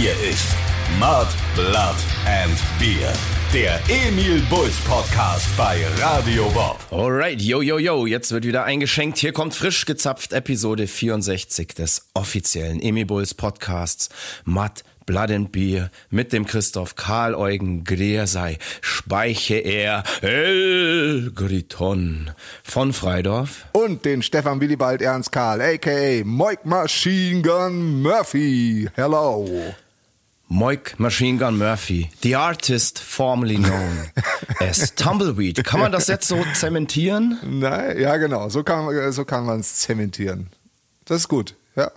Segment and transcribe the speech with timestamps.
[0.00, 0.46] Hier ist
[0.98, 3.12] Mud, Blood and Beer.
[3.52, 6.78] Der Emil Bulls Podcast bei Radio Bob.
[6.90, 9.18] Alright, yo, yo, yo, jetzt wird wieder eingeschenkt.
[9.18, 14.08] Hier kommt frisch gezapft Episode 64 des offiziellen Emil Bulls Podcasts
[14.46, 22.30] Mud, Blood and Beer mit dem Christoph Karl Eugen Greersei Speiche er El Griton
[22.62, 23.66] von Freidorf.
[23.72, 26.24] Und den Stefan Willibald Ernst Karl, a.k.a.
[26.24, 28.88] Moik Machine Gun Murphy.
[28.94, 29.74] Hello.
[30.52, 34.10] Moik Machine Gun Murphy, the artist formerly known
[34.58, 35.62] as Tumbleweed.
[35.64, 37.38] Kann man das jetzt so zementieren?
[37.44, 40.50] Nein, ja genau, so kann, so kann man es zementieren.
[41.04, 41.92] Das ist gut, ja.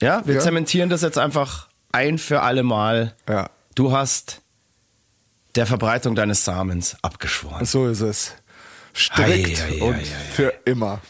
[0.00, 0.40] Ja, wir Ja.
[0.40, 3.14] zementieren das jetzt einfach ein für alle Mal.
[3.28, 3.50] Ja.
[3.74, 4.40] Du hast
[5.54, 7.66] der Verbreitung deines Samens abgeschworen.
[7.66, 8.32] So ist es.
[8.94, 10.00] Strikt Ei, ei, ei, und
[10.32, 11.00] für immer.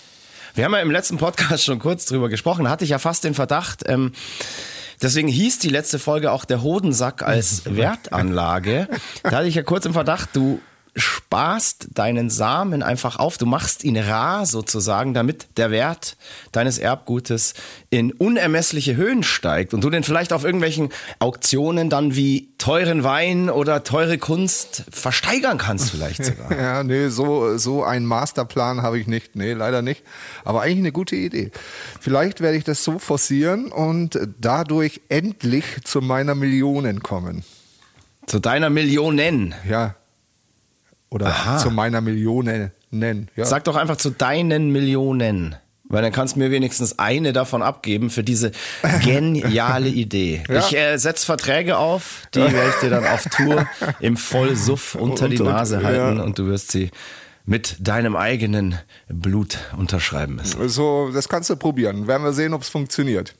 [0.56, 2.64] Wir haben ja im letzten Podcast schon kurz drüber gesprochen.
[2.64, 3.84] Da hatte ich ja fast den Verdacht.
[3.86, 4.12] Ähm,
[5.04, 8.88] deswegen hieß die letzte Folge auch der Hodensack als Wertanlage.
[9.22, 10.60] Da hatte ich ja kurz im Verdacht, du
[10.96, 16.16] sparst deinen Samen einfach auf, du machst ihn rar sozusagen, damit der Wert
[16.52, 17.54] deines Erbgutes
[17.90, 23.50] in unermessliche Höhen steigt und du den vielleicht auf irgendwelchen Auktionen dann wie teuren Wein
[23.50, 26.56] oder teure Kunst versteigern kannst vielleicht sogar.
[26.56, 29.34] Ja, nee, so, so einen Masterplan habe ich nicht.
[29.34, 30.04] Nee, leider nicht.
[30.44, 31.50] Aber eigentlich eine gute Idee.
[32.00, 37.44] Vielleicht werde ich das so forcieren und dadurch endlich zu meiner Millionen kommen.
[38.26, 39.54] Zu deiner Millionen.
[39.68, 39.96] Ja.
[41.14, 41.58] Oder Aha.
[41.58, 43.28] zu meiner Millionen nennen.
[43.36, 43.44] Ja.
[43.44, 45.54] Sag doch einfach zu deinen Millionen.
[45.86, 48.50] Weil dann kannst du mir wenigstens eine davon abgeben für diese
[49.04, 50.42] geniale Idee.
[50.48, 50.58] Ja.
[50.58, 53.68] Ich äh, setze Verträge auf, die werde ich dir dann auf Tour
[54.00, 56.24] im Vollsuff unter die Und- und- Nase halten ja.
[56.24, 56.90] und du wirst sie
[57.44, 58.76] mit deinem eigenen
[59.08, 60.68] Blut unterschreiben müssen.
[60.68, 62.08] So, das kannst du probieren.
[62.08, 63.34] Werden wir sehen, ob es funktioniert.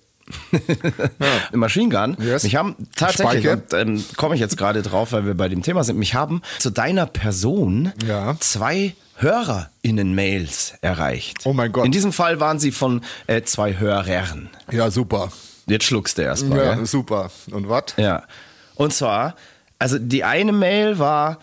[1.53, 2.43] Machine Gun, Yes.
[2.45, 5.99] mich haben tatsächlich, ähm, komme ich jetzt gerade drauf, weil wir bei dem Thema sind,
[5.99, 8.37] mich haben zu deiner Person Ja.
[8.41, 11.39] zwei HörerInnen-Mails erreicht.
[11.45, 11.85] Oh mein Gott.
[11.87, 14.51] In diesem Fall waren sie von äh, zwei Hörern.
[14.73, 15.31] Ja, super.
[15.67, 16.59] Jetzt schluckst du erstmal.
[16.59, 17.31] Ja, Ja, super.
[17.51, 17.85] Und was?
[17.97, 18.25] ja.
[18.75, 19.37] Und zwar,
[19.79, 21.39] also die eine Mail war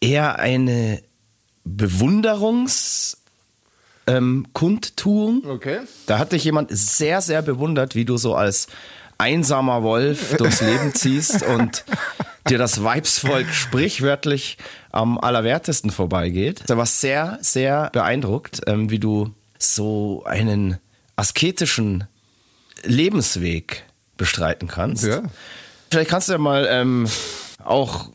[0.00, 1.02] eher eine
[1.66, 3.16] Bewunderungs-
[4.06, 5.44] ähm, Kundtuung.
[5.44, 5.80] Okay.
[6.06, 8.68] Da hat dich jemand sehr, sehr bewundert, wie du so als
[9.18, 11.84] einsamer Wolf durchs Leben ziehst und
[12.48, 14.58] dir das Weibsvolk sprichwörtlich
[14.92, 16.62] am allerwertesten vorbeigeht.
[16.66, 20.78] Da war sehr, sehr beeindruckt, ähm, wie du so einen
[21.16, 22.04] asketischen
[22.84, 23.84] Lebensweg
[24.16, 25.04] bestreiten kannst.
[25.04, 25.22] Ja.
[25.90, 27.08] Vielleicht kannst du ja mal ähm,
[27.64, 28.10] auch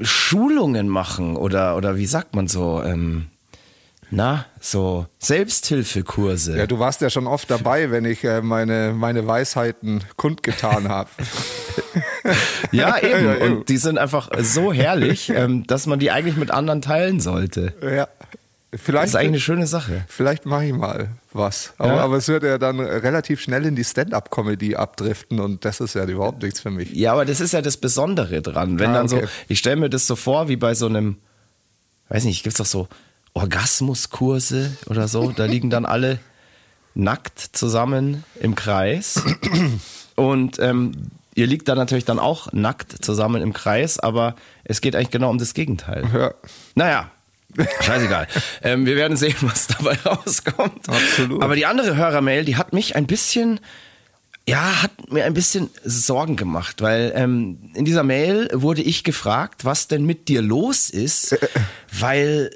[0.00, 3.26] Schulungen machen oder, oder wie sagt man so, ähm,
[4.10, 6.56] na, so Selbsthilfekurse.
[6.56, 11.10] Ja, du warst ja schon oft dabei, wenn ich äh, meine, meine Weisheiten kundgetan habe.
[12.72, 13.24] Ja, eben.
[13.26, 13.56] Ja, eben.
[13.58, 17.74] Und die sind einfach so herrlich, ähm, dass man die eigentlich mit anderen teilen sollte.
[17.82, 18.08] ja.
[18.70, 20.04] Das Vielleicht, ist eigentlich eine schöne Sache.
[20.08, 21.72] vielleicht mache ich mal was.
[21.78, 22.00] Aber, Ja.
[22.04, 26.04] aber es wird ja dann relativ schnell in die Stand-up-Comedy abdriften und das ist ja
[26.04, 26.92] überhaupt nichts für mich.
[26.92, 28.78] Ja, aber das ist ja das Besondere dran.
[28.78, 29.26] Wenn Ah, dann so, okay.
[29.48, 31.16] ich stelle mir das so vor, wie bei so einem,
[32.10, 32.88] weiß nicht, gibt's doch so
[33.38, 35.30] Orgasmuskurse oder so.
[35.30, 36.18] Da liegen dann alle
[36.94, 39.22] nackt zusammen im Kreis.
[40.16, 40.92] Und ähm,
[41.34, 44.34] ihr liegt da natürlich dann auch nackt zusammen im Kreis, aber
[44.64, 46.04] es geht eigentlich genau um das Gegenteil.
[46.12, 46.34] Ja.
[46.74, 47.10] Naja,
[47.80, 48.26] scheißegal.
[48.62, 50.88] ähm, wir werden sehen, was dabei rauskommt.
[50.88, 51.42] Absolut.
[51.42, 53.60] Aber die andere Hörermail, die hat mich ein bisschen,
[54.48, 59.64] ja, hat mir ein bisschen Sorgen gemacht, weil ähm, in dieser Mail wurde ich gefragt,
[59.64, 61.38] was denn mit dir los ist,
[61.92, 62.50] weil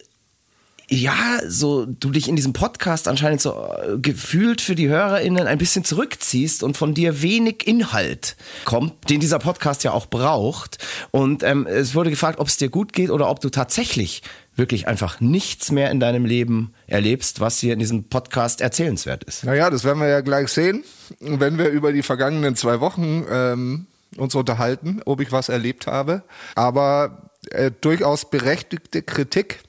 [0.89, 5.59] ja, so du dich in diesem Podcast anscheinend so äh, gefühlt für die HörerInnen ein
[5.59, 10.79] bisschen zurückziehst und von dir wenig Inhalt kommt, den dieser Podcast ja auch braucht.
[11.11, 14.23] Und ähm, es wurde gefragt, ob es dir gut geht oder ob du tatsächlich
[14.55, 19.45] wirklich einfach nichts mehr in deinem Leben erlebst, was hier in diesem Podcast erzählenswert ist.
[19.45, 20.85] Naja, das werden wir ja gleich sehen,
[21.21, 23.87] wenn wir über die vergangenen zwei Wochen ähm,
[24.17, 26.23] uns unterhalten, ob ich was erlebt habe.
[26.55, 29.61] Aber äh, durchaus berechtigte Kritik.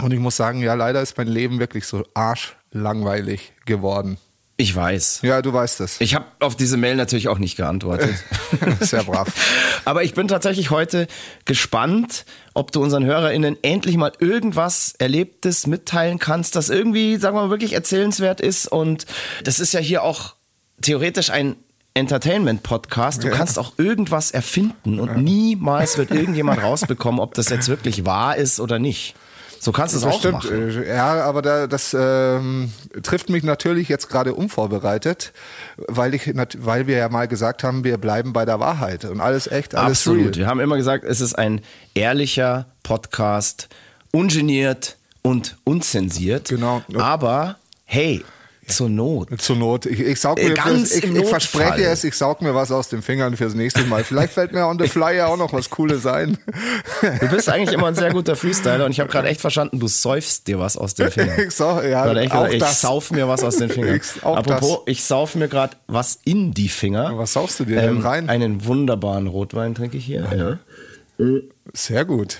[0.00, 4.18] Und ich muss sagen, ja, leider ist mein Leben wirklich so arschlangweilig geworden.
[4.60, 5.20] Ich weiß.
[5.22, 6.00] Ja, du weißt es.
[6.00, 8.12] Ich habe auf diese Mail natürlich auch nicht geantwortet.
[8.80, 9.32] Sehr brav.
[9.84, 11.06] Aber ich bin tatsächlich heute
[11.44, 12.24] gespannt,
[12.54, 17.50] ob du unseren HörerInnen endlich mal irgendwas Erlebtes mitteilen kannst, das irgendwie, sagen wir mal,
[17.50, 18.66] wirklich erzählenswert ist.
[18.66, 19.06] Und
[19.44, 20.34] das ist ja hier auch
[20.82, 21.54] theoretisch ein
[21.94, 23.22] Entertainment-Podcast.
[23.22, 28.36] Du kannst auch irgendwas erfinden und niemals wird irgendjemand rausbekommen, ob das jetzt wirklich wahr
[28.36, 29.14] ist oder nicht.
[29.60, 30.44] So kannst du es auch stimmt.
[30.44, 30.70] machen.
[30.84, 32.72] Äh, Ja, aber da, das ähm,
[33.02, 35.32] trifft mich natürlich jetzt gerade unvorbereitet,
[35.88, 39.46] weil ich, weil wir ja mal gesagt haben, wir bleiben bei der Wahrheit und alles
[39.46, 40.24] echt, alles Absolut.
[40.24, 40.34] real.
[40.36, 41.60] Wir haben immer gesagt, es ist ein
[41.94, 43.68] ehrlicher Podcast,
[44.12, 46.48] ungeniert und unzensiert.
[46.48, 46.82] Genau.
[46.96, 48.24] Aber hey,
[48.68, 49.28] zur Not.
[49.40, 49.86] Zur Not.
[49.86, 52.70] Ich, ich saug Äh, mir, ganz fürs, ich, ich verspreche es, ich saug mir was
[52.70, 54.04] aus den Fingern fürs nächste Mal.
[54.04, 56.38] Vielleicht fällt mir on the fly ja auch noch was Cooles ein.
[57.20, 59.88] Du bist eigentlich immer ein sehr guter Freestyler und ich habe gerade echt verstanden, du
[59.88, 61.38] säufst dir was aus den Fingern.
[61.46, 62.80] Ich sag, ja, echt auch ich das.
[62.80, 63.96] sauf mir was aus den Fingern.
[63.96, 67.16] Ich- auch Apropos, ich sauf mir gerade was in die Finger.
[67.18, 68.28] Was saufst du dir denn rein?
[68.28, 70.58] Einen wunderbaren Rotwein trinke ich hier.
[71.18, 71.24] Ja.
[71.72, 72.38] Sehr gut.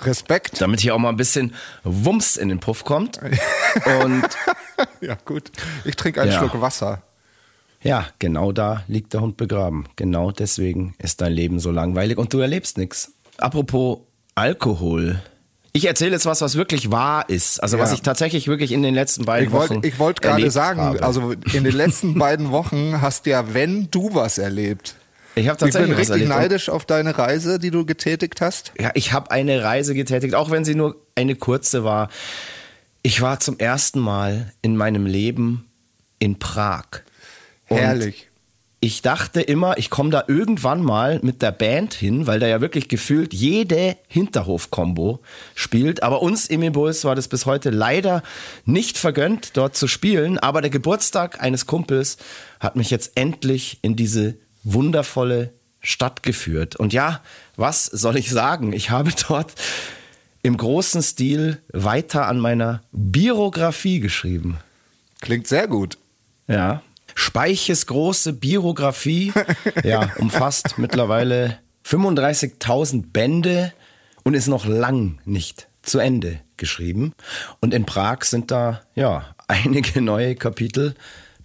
[0.00, 0.60] Respekt.
[0.60, 1.54] Damit hier auch mal ein bisschen
[1.84, 3.18] Wumms in den Puff kommt.
[4.02, 4.24] Und
[5.00, 5.50] Ja, gut.
[5.84, 6.38] Ich trinke einen Ja.
[6.38, 7.02] Schluck Wasser.
[7.82, 9.86] ja, genau da liegt der Hund begraben.
[9.96, 13.12] Genau deswegen ist dein Leben so langweilig und du erlebst nichts.
[13.38, 13.98] Apropos
[14.34, 15.20] Alkohol.
[15.72, 17.62] Ich erzähle jetzt was, was wirklich wahr ist.
[17.62, 17.94] Also was Ja.
[17.96, 21.02] ich tatsächlich wirklich in den letzten beiden Ich Wochen wollte ich wollt gerade sagen, habe.
[21.02, 24.94] also in den letzten beiden Wochen hast ja, wenn du was erlebt.
[25.36, 28.72] Ich habe Ich bin tatsächlich richtig neidisch auf deine Reise, die du getätigt hast.
[28.80, 32.08] Ja, ich habe eine Reise getätigt, auch wenn sie nur eine kurze war.
[33.02, 35.68] Ich war zum ersten Mal in meinem Leben
[36.18, 36.86] in Prag.
[37.68, 38.28] Und Herrlich.
[38.80, 42.60] Ich dachte immer, ich komme da irgendwann mal mit der Band hin, weil da ja
[42.60, 45.20] wirklich gefühlt jede Hinterhof-Kombo
[45.54, 46.02] spielt.
[46.02, 48.22] Aber uns im Impuls war das bis heute leider
[48.64, 50.38] nicht vergönnt, dort zu spielen.
[50.38, 52.18] Aber der Geburtstag eines Kumpels
[52.60, 54.36] hat mich jetzt endlich in diese
[54.66, 56.76] wundervolle Stadt geführt.
[56.76, 57.22] Und ja,
[57.56, 58.72] was soll ich sagen?
[58.72, 59.54] Ich habe dort
[60.42, 64.58] im großen Stil weiter an meiner Biografie geschrieben.
[65.20, 65.98] Klingt sehr gut.
[66.48, 66.82] Ja.
[67.14, 69.32] Speiches große Biografie,
[69.84, 73.72] ja, umfasst mittlerweile 35.000 Bände
[74.22, 77.12] und ist noch lang nicht zu Ende geschrieben.
[77.60, 80.94] Und in Prag sind da, ja, einige neue Kapitel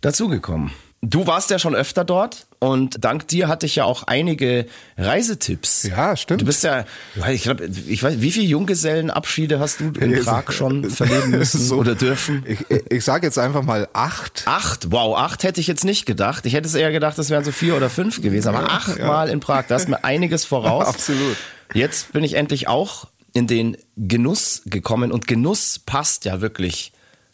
[0.02, 0.72] dazugekommen.
[1.02, 5.82] Du warst ja schon öfter dort und dank dir hatte ich ja auch einige Reisetipps.
[5.84, 6.42] Ja, stimmt.
[6.42, 6.86] Du bist ja,
[7.32, 11.78] ich glaube, ich weiß, wie viele Junggesellenabschiede hast du in Prag schon verleben müssen So.
[11.78, 12.46] oder dürfen?
[12.48, 12.60] Ich,
[12.90, 14.44] ich sage jetzt einfach mal acht.
[14.46, 16.46] Acht, wow, acht hätte ich jetzt nicht gedacht.
[16.46, 18.50] Ich hätte es eher gedacht, es wären so vier oder fünf gewesen.
[18.50, 20.88] Aber achtmal in Prag, da ist mir einiges voraus.
[20.88, 21.38] Absolut.
[21.74, 26.92] Jetzt bin ich endlich auch in den Genuss gekommen und Genuss passt ja wirklich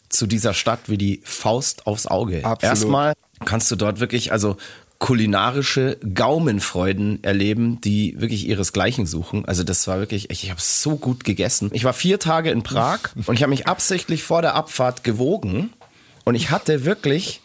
[0.08, 2.44] zu dieser Stadt wie die Faust aufs Auge.
[2.46, 2.62] Absolut.
[2.62, 3.12] Erstmal
[3.44, 4.56] kannst du dort wirklich, also
[4.98, 9.44] kulinarische Gaumenfreuden erleben, die wirklich ihresgleichen suchen.
[9.44, 11.70] Also das war wirklich, ich, ich habe so gut gegessen.
[11.72, 15.70] Ich war vier Tage in Prag und ich habe mich absichtlich vor der Abfahrt gewogen
[16.24, 17.40] und ich hatte wirklich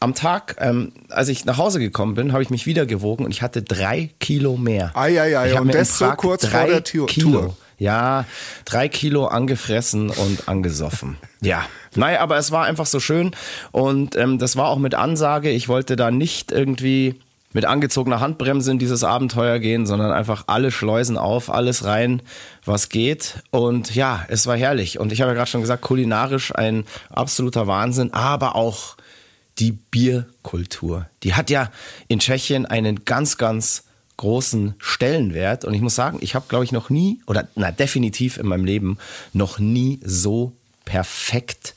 [0.00, 3.30] am Tag, ähm, als ich nach Hause gekommen bin, habe ich mich wieder gewogen und
[3.30, 4.90] ich hatte drei Kilo mehr.
[4.94, 7.30] Ei, ei, ei, Ich und das so kurz vor der Tür- Kilo.
[7.40, 7.56] Tour.
[7.78, 8.24] Ja,
[8.64, 11.16] drei Kilo angefressen und angesoffen.
[11.40, 13.32] Ja, naja, aber es war einfach so schön
[13.70, 15.50] und ähm, das war auch mit Ansage.
[15.50, 17.20] Ich wollte da nicht irgendwie
[17.56, 22.20] mit angezogener Handbremse in dieses Abenteuer gehen, sondern einfach alle Schleusen auf, alles rein,
[22.66, 23.42] was geht.
[23.50, 24.98] Und ja, es war herrlich.
[24.98, 28.98] Und ich habe ja gerade schon gesagt, kulinarisch ein absoluter Wahnsinn, aber auch
[29.58, 31.06] die Bierkultur.
[31.22, 31.70] Die hat ja
[32.08, 33.85] in Tschechien einen ganz, ganz
[34.16, 35.64] großen Stellenwert.
[35.64, 38.64] Und ich muss sagen, ich habe, glaube ich, noch nie, oder na, definitiv in meinem
[38.64, 38.98] Leben,
[39.32, 40.52] noch nie so
[40.84, 41.74] perfekt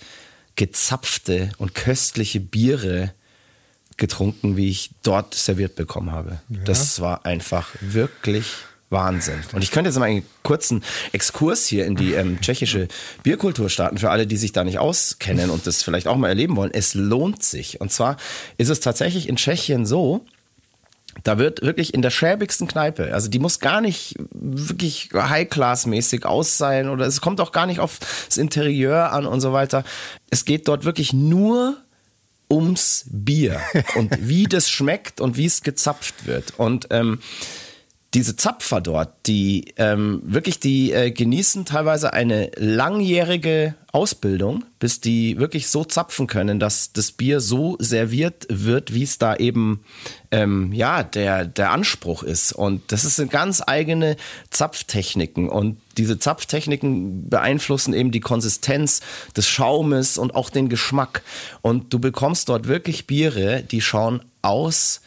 [0.55, 3.13] gezapfte und köstliche Biere
[3.97, 6.39] getrunken, wie ich dort serviert bekommen habe.
[6.47, 8.45] Das war einfach wirklich
[8.89, 9.43] Wahnsinn.
[9.53, 12.87] Und ich könnte jetzt mal einen kurzen Exkurs hier in die ähm, tschechische
[13.23, 16.55] Bierkultur starten, für alle, die sich da nicht auskennen und das vielleicht auch mal erleben
[16.55, 16.71] wollen.
[16.73, 17.81] Es lohnt sich.
[17.81, 18.17] Und zwar
[18.57, 20.25] ist es tatsächlich in Tschechien so,
[21.23, 26.57] da wird wirklich in der schäbigsten Kneipe, also die muss gar nicht wirklich High-Class-mäßig aus
[26.57, 29.83] sein oder es kommt auch gar nicht auf das Interieur an und so weiter.
[30.29, 31.77] Es geht dort wirklich nur
[32.51, 33.59] ums Bier
[33.95, 36.53] und wie das schmeckt und wie es gezapft wird.
[36.57, 37.19] Und ähm,
[38.15, 45.37] diese Zapfer dort, die ähm, wirklich, die äh, genießen teilweise eine langjährige Ausbildung, bis die
[45.37, 49.83] wirklich so zapfen können, dass das Bier so serviert wird, wie es da eben
[50.31, 52.51] ähm, ja der der Anspruch ist.
[52.51, 54.15] Und das sind ganz eigene
[54.49, 59.01] Zapftechniken und diese Zapftechniken beeinflussen eben die Konsistenz
[59.37, 61.21] des Schaumes und auch den Geschmack.
[61.61, 65.01] Und du bekommst dort wirklich Biere, die schauen aus,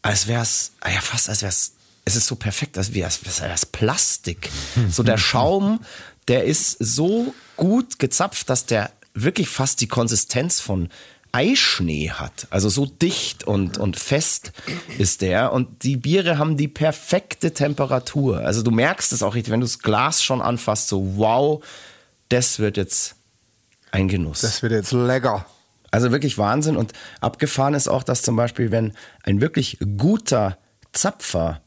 [0.00, 1.77] als wär's, ja fast als wär's
[2.08, 3.10] es ist so perfekt, als wäre
[3.54, 4.50] es Plastik.
[4.90, 5.80] So der Schaum,
[6.26, 10.88] der ist so gut gezapft, dass der wirklich fast die Konsistenz von
[11.32, 12.46] Eischnee hat.
[12.48, 14.52] Also so dicht und, und fest
[14.96, 15.52] ist der.
[15.52, 18.40] Und die Biere haben die perfekte Temperatur.
[18.40, 21.62] Also du merkst es auch richtig, wenn du das Glas schon anfasst, so wow,
[22.30, 23.16] das wird jetzt
[23.90, 24.40] ein Genuss.
[24.40, 25.44] Das wird jetzt lecker.
[25.90, 26.78] Also wirklich Wahnsinn.
[26.78, 30.56] Und abgefahren ist auch, dass zum Beispiel, wenn ein wirklich guter
[30.92, 31.60] Zapfer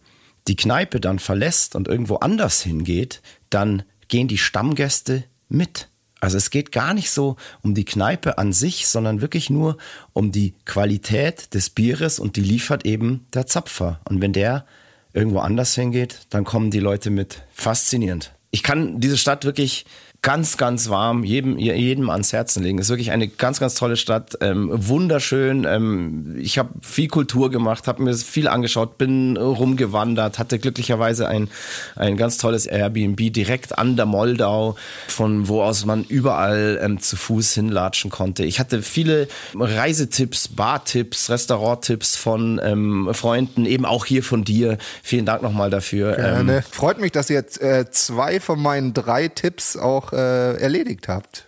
[0.48, 5.90] die Kneipe dann verlässt und irgendwo anders hingeht, dann gehen die Stammgäste mit.
[6.20, 9.78] Also es geht gar nicht so um die Kneipe an sich, sondern wirklich nur
[10.14, 14.00] um die Qualität des Bieres und die liefert eben der Zapfer.
[14.08, 14.66] Und wenn der
[15.14, 17.44] irgendwo anders hingeht, dann kommen die Leute mit.
[17.52, 18.34] Faszinierend.
[18.52, 19.86] Ich kann diese Stadt wirklich
[20.24, 22.78] ganz, ganz warm jedem, jedem ans Herzen legen.
[22.78, 25.66] Es ist wirklich eine ganz, ganz tolle Stadt, ähm, wunderschön.
[25.68, 31.50] Ähm, ich habe viel Kultur gemacht, habe mir viel angeschaut, bin rumgewandert, hatte glücklicherweise ein,
[31.96, 34.76] ein ganz tolles Airbnb direkt an der Moldau,
[35.08, 38.44] von wo aus man überall ähm, zu Fuß hinlatschen konnte.
[38.44, 44.78] Ich hatte viele Reisetipps, Bartipps, Restauranttipps von ähm, Freunden, eben auch hier von dir.
[45.02, 46.16] Vielen Dank nochmal dafür.
[46.16, 46.58] Gerne.
[46.58, 51.08] Ähm, Freut mich, dass ihr jetzt äh, zwei von meinen drei Tipps auch äh, erledigt
[51.08, 51.46] habt.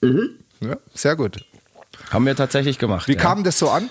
[0.00, 0.30] Mhm.
[0.60, 1.44] Ja, sehr gut.
[2.10, 3.08] Haben wir tatsächlich gemacht.
[3.08, 3.20] Wie ja.
[3.20, 3.90] kam das so an?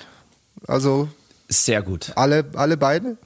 [0.68, 1.10] Also
[1.48, 2.12] sehr gut.
[2.16, 3.18] Alle, alle beide?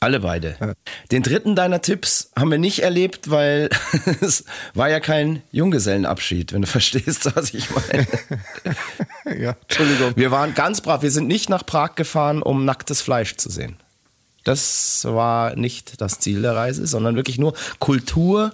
[0.00, 0.56] Alle beide.
[0.60, 0.72] Ja.
[1.10, 3.70] Den dritten deiner Tipps haben wir nicht erlebt, weil
[4.20, 4.44] es
[4.74, 8.06] war ja kein Junggesellenabschied, wenn du verstehst, was ich meine.
[9.42, 10.12] ja, Entschuldigung.
[10.16, 11.02] Wir waren ganz brav.
[11.02, 13.76] Wir sind nicht nach Prag gefahren, um nacktes Fleisch zu sehen.
[14.44, 18.52] Das war nicht das Ziel der Reise, sondern wirklich nur Kultur,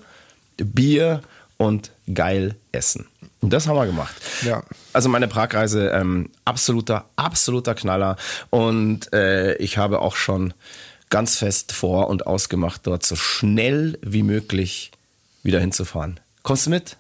[0.57, 1.23] Bier
[1.57, 3.07] und geil essen.
[3.41, 4.15] Und das haben wir gemacht.
[4.43, 4.63] Ja.
[4.93, 8.17] Also meine Pragreise, ähm, absoluter, absoluter Knaller.
[8.51, 10.55] Und äh, ich habe auch schon
[11.11, 14.93] ganz fest vor und ausgemacht, dort so schnell wie möglich
[15.43, 16.21] wieder hinzufahren.
[16.43, 16.97] Kommst du mit?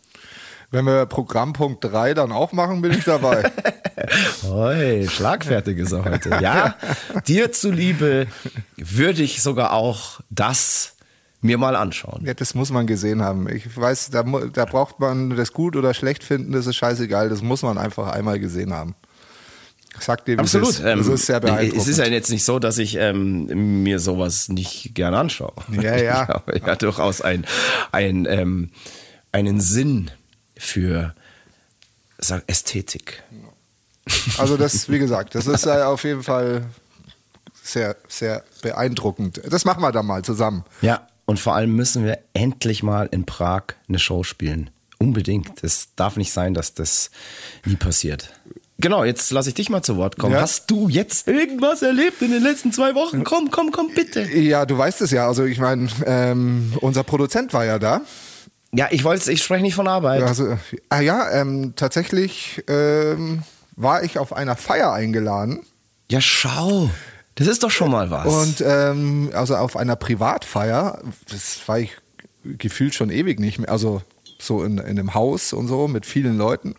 [0.72, 3.50] Wenn wir Programmpunkt 3 dann auch machen, bin ich dabei.
[4.42, 6.30] Hoi, schlagfertig ist er heute.
[6.40, 6.76] Ja,
[7.26, 8.26] dir zuliebe
[8.76, 10.91] würde ich sogar auch das
[11.42, 12.24] mir mal anschauen.
[12.24, 13.48] Ja, das muss man gesehen haben.
[13.48, 17.28] Ich weiß, da, da braucht man das gut oder schlecht finden, das ist scheißegal.
[17.28, 18.94] Das muss man einfach einmal gesehen haben.
[19.98, 20.68] Sagt dem, Absolut.
[20.68, 21.82] Es ist, es ist sehr beeindruckend.
[21.82, 25.52] Es ist ja jetzt nicht so, dass ich ähm, mir sowas nicht gerne anschaue.
[25.70, 26.22] Ja, ja.
[26.54, 27.44] Ich habe ja durchaus ein,
[27.90, 28.70] ein, ähm,
[29.32, 30.10] einen Sinn
[30.56, 31.14] für
[32.18, 33.22] sag, Ästhetik.
[34.38, 36.64] Also das, wie gesagt, das ist äh, auf jeden Fall
[37.62, 39.42] sehr, sehr beeindruckend.
[39.48, 40.64] Das machen wir dann mal zusammen.
[40.80, 44.70] Ja, und vor allem müssen wir endlich mal in Prag eine Show spielen.
[44.98, 45.64] Unbedingt.
[45.64, 47.10] Es darf nicht sein, dass das
[47.64, 48.32] nie passiert.
[48.78, 50.34] Genau, jetzt lasse ich dich mal zu Wort kommen.
[50.34, 50.40] Ja.
[50.40, 53.22] Hast du jetzt irgendwas erlebt in den letzten zwei Wochen?
[53.22, 54.22] Komm, komm, komm, bitte.
[54.22, 55.26] Ja, du weißt es ja.
[55.26, 58.00] Also ich meine, ähm, unser Produzent war ja da.
[58.74, 60.22] Ja, ich wollte, ich spreche nicht von Arbeit.
[60.22, 63.42] Also, ah ja, ähm, tatsächlich ähm,
[63.76, 65.60] war ich auf einer Feier eingeladen.
[66.10, 66.90] Ja, schau.
[67.34, 68.26] Das ist doch schon mal was.
[68.26, 71.96] Und ähm, also auf einer Privatfeier, das war ich
[72.44, 74.02] gefühlt schon ewig nicht mehr, also
[74.38, 76.74] so in, in einem Haus und so mit vielen Leuten.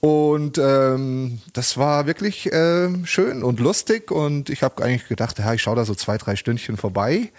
[0.00, 5.52] Und ähm, das war wirklich äh, schön und lustig und ich habe eigentlich gedacht, ja,
[5.54, 7.32] ich schaue da so zwei, drei Stündchen vorbei.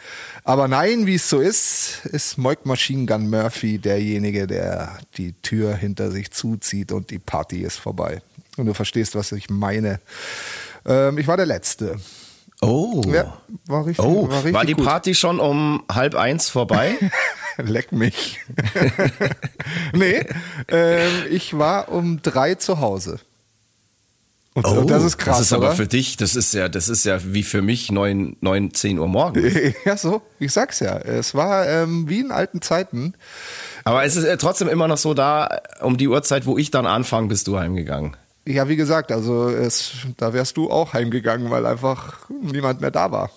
[0.43, 5.75] Aber nein, wie es so ist, ist Moik Machine Gun Murphy derjenige, der die Tür
[5.75, 8.21] hinter sich zuzieht und die Party ist vorbei.
[8.57, 9.99] Und du verstehst, was ich meine.
[10.85, 11.97] Ähm, ich war der Letzte.
[12.61, 13.01] Oh.
[13.07, 13.37] Ja,
[13.67, 14.85] war richtig, oh, war, richtig war die gut.
[14.85, 16.95] Party schon um halb eins vorbei?
[17.57, 18.39] Leck mich.
[19.93, 20.25] nee,
[20.67, 23.19] ähm, ich war um drei zu Hause.
[24.53, 25.37] Und, oh, und das ist krass.
[25.37, 25.75] Das ist aber oder?
[25.75, 29.07] für dich, das ist ja, das ist ja wie für mich neun, neun, zehn Uhr
[29.07, 29.53] morgens.
[29.85, 30.97] Ja, so, ich sag's ja.
[30.97, 33.13] Es war ähm, wie in alten Zeiten.
[33.85, 36.85] Aber es ist äh, trotzdem immer noch so da, um die Uhrzeit, wo ich dann
[36.85, 38.17] anfange, bist du heimgegangen.
[38.51, 43.11] Ja, wie gesagt, also es, da wärst du auch heimgegangen, weil einfach niemand mehr da
[43.11, 43.29] war.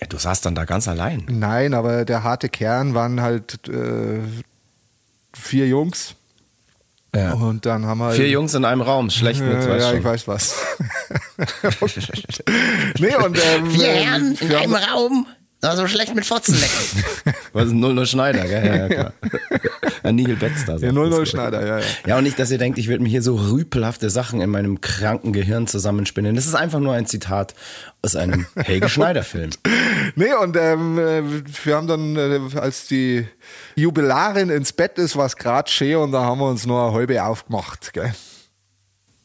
[0.00, 1.24] Ja, du saßt dann da ganz allein.
[1.28, 4.20] Nein, aber der harte Kern waren halt äh,
[5.34, 6.14] vier Jungs.
[7.14, 7.32] Ja.
[7.32, 8.12] Und dann haben wir.
[8.12, 9.98] Vier Jungs in einem Raum, schlecht mit, Äh, ja, schon.
[9.98, 10.54] ich weiß was.
[12.98, 15.26] nee, und ähm, Vier Herren in wir einem haben-
[15.62, 17.34] Raum, so schlecht mit Fotzen lecken.
[17.52, 18.66] Was ist 00 Schneider, gell?
[18.66, 19.12] Ja, ja, klar.
[20.02, 20.74] Ja, Nigel Baxter.
[20.74, 21.30] Ja, das, 00 glaub ich.
[21.30, 21.84] Schneider, ja, ja.
[22.06, 24.80] Ja, und nicht, dass ihr denkt, ich würde mir hier so rüpelhafte Sachen in meinem
[24.80, 26.34] kranken Gehirn zusammenspinnen.
[26.36, 27.54] Das ist einfach nur ein Zitat
[28.00, 29.50] aus einem Helge Schneider-Film.
[30.14, 31.22] Nee, und ähm, äh,
[31.64, 33.26] wir haben dann, äh, als die
[33.74, 36.94] Jubilarin ins Bett ist, war es gerade schön und da haben wir uns nur eine
[36.94, 37.92] halbe aufgemacht.
[37.92, 38.14] Gell?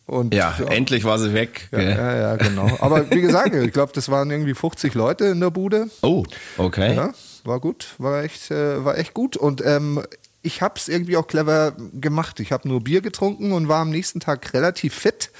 [0.08, 1.68] Und, Ja, endlich war sie weg.
[1.72, 2.70] Ja, ja, ja, genau.
[2.80, 5.90] Aber wie gesagt, ich glaube, das waren irgendwie 50 Leute in der Bude.
[6.02, 6.24] Oh,
[6.58, 6.96] okay.
[6.96, 7.12] Ja,
[7.44, 9.36] war gut, war echt, äh, war echt gut.
[9.36, 10.04] Und ähm,
[10.44, 12.40] ich habe es irgendwie auch clever gemacht.
[12.40, 15.32] Ich habe nur Bier getrunken und war am nächsten Tag relativ fit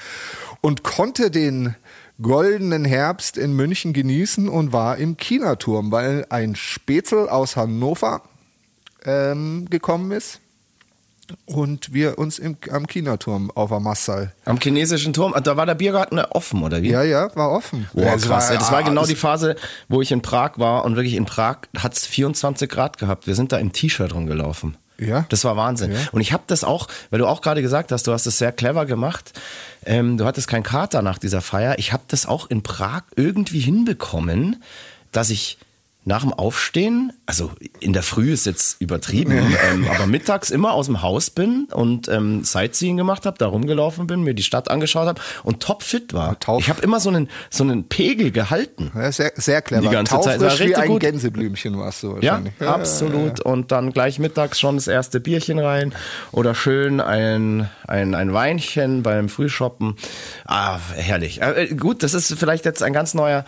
[0.62, 1.76] und konnte den
[2.22, 8.24] goldenen Herbst in München genießen und war im Kinaturm, weil ein Spätzl aus Hannover
[9.04, 10.40] ähm, gekommen ist.
[11.46, 14.34] Und wir uns im, am Chinaturm auf der Massal.
[14.46, 16.90] Am chinesischen Turm, ah, da war der Biergarten offen, oder wie?
[16.92, 17.88] Ja, ja, war offen.
[17.94, 18.50] Boah, krass.
[18.50, 19.56] das war genau alles- die Phase,
[19.88, 23.28] wo ich in Prag war und wirklich in Prag hat es 24 Grad gehabt.
[23.28, 24.78] Wir sind da im T-Shirt rumgelaufen.
[24.98, 25.26] Ja?
[25.30, 25.92] Das war Wahnsinn.
[25.92, 25.98] Ja.
[26.12, 28.52] Und ich habe das auch, weil du auch gerade gesagt hast, du hast es sehr
[28.52, 29.34] clever gemacht.
[29.86, 31.78] Ähm, du hattest keinen Kater nach dieser Feier.
[31.80, 34.64] Ich habe das auch in Prag irgendwie hinbekommen,
[35.12, 35.58] dass ich
[36.08, 39.32] nach dem Aufstehen, also in der Früh ist jetzt übertrieben,
[39.72, 44.06] ähm, aber mittags immer aus dem Haus bin und ähm, Sightseeing gemacht habe, da rumgelaufen
[44.06, 46.40] bin, mir die Stadt angeschaut habe und topfit war.
[46.40, 48.92] tauf- Ich habe immer so einen, so einen Pegel gehalten.
[48.96, 49.82] Ja, sehr, sehr clever.
[49.82, 50.40] Die ganze Zeit.
[50.40, 51.02] War Taufrisch wie richtig ein gut.
[51.02, 52.62] Gänseblümchen warst du Ja, wahrscheinlich.
[52.62, 53.40] absolut.
[53.40, 55.92] Und dann gleich mittags schon das erste Bierchen rein
[56.32, 59.96] oder schön ein, ein, ein Weinchen beim Frühshoppen.
[60.46, 61.42] Ah, herrlich.
[61.42, 63.44] Äh, gut, das ist vielleicht jetzt ein ganz neuer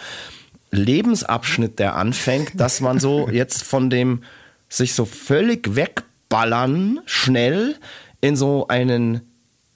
[0.71, 4.23] Lebensabschnitt, der anfängt, dass man so jetzt von dem
[4.69, 7.75] sich so völlig wegballern schnell
[8.21, 9.21] in so einen,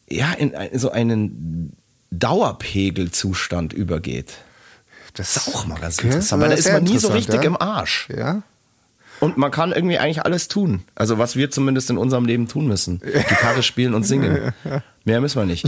[0.09, 1.73] ja, in, so einen
[2.11, 4.33] Dauerpegelzustand übergeht.
[5.13, 7.41] Das ist auch mal ganz Okay, interessant, weil da ist man nie so richtig ja.
[7.43, 8.09] im Arsch.
[8.15, 8.43] Ja.
[9.19, 10.83] Und man kann irgendwie eigentlich alles tun.
[10.95, 12.99] Also was wir zumindest in unserem Leben tun müssen.
[13.01, 14.51] Gitarre spielen und singen.
[15.05, 15.67] Mehr müssen wir nicht.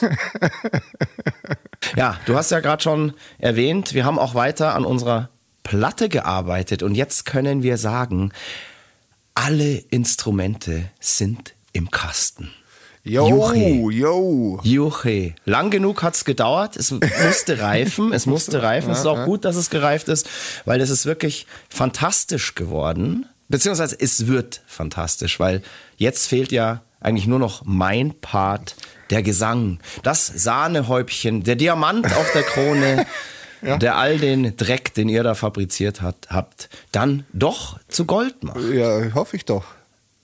[1.96, 5.30] Ja, du hast ja gerade schon erwähnt, wir haben auch weiter an unserer
[5.62, 8.32] Platte gearbeitet und jetzt können wir sagen,
[9.34, 12.50] alle Instrumente sind im Kasten.
[13.04, 13.56] Yo, Juche.
[13.92, 14.60] yo.
[14.62, 15.34] Juche.
[15.44, 16.76] Lang genug hat's gedauert.
[16.76, 18.12] Es musste reifen.
[18.12, 18.90] Es musste reifen.
[18.90, 20.28] Es ist auch gut, dass es gereift ist,
[20.66, 23.26] weil es ist wirklich fantastisch geworden.
[23.48, 25.62] Beziehungsweise es wird fantastisch, weil
[25.96, 28.76] jetzt fehlt ja eigentlich nur noch mein Part,
[29.10, 29.78] der Gesang.
[30.02, 33.06] Das Sahnehäubchen, der Diamant auf der Krone,
[33.80, 38.58] der all den Dreck, den ihr da fabriziert hat, habt, dann doch zu Gold macht.
[38.72, 39.64] Ja, hoffe ich doch.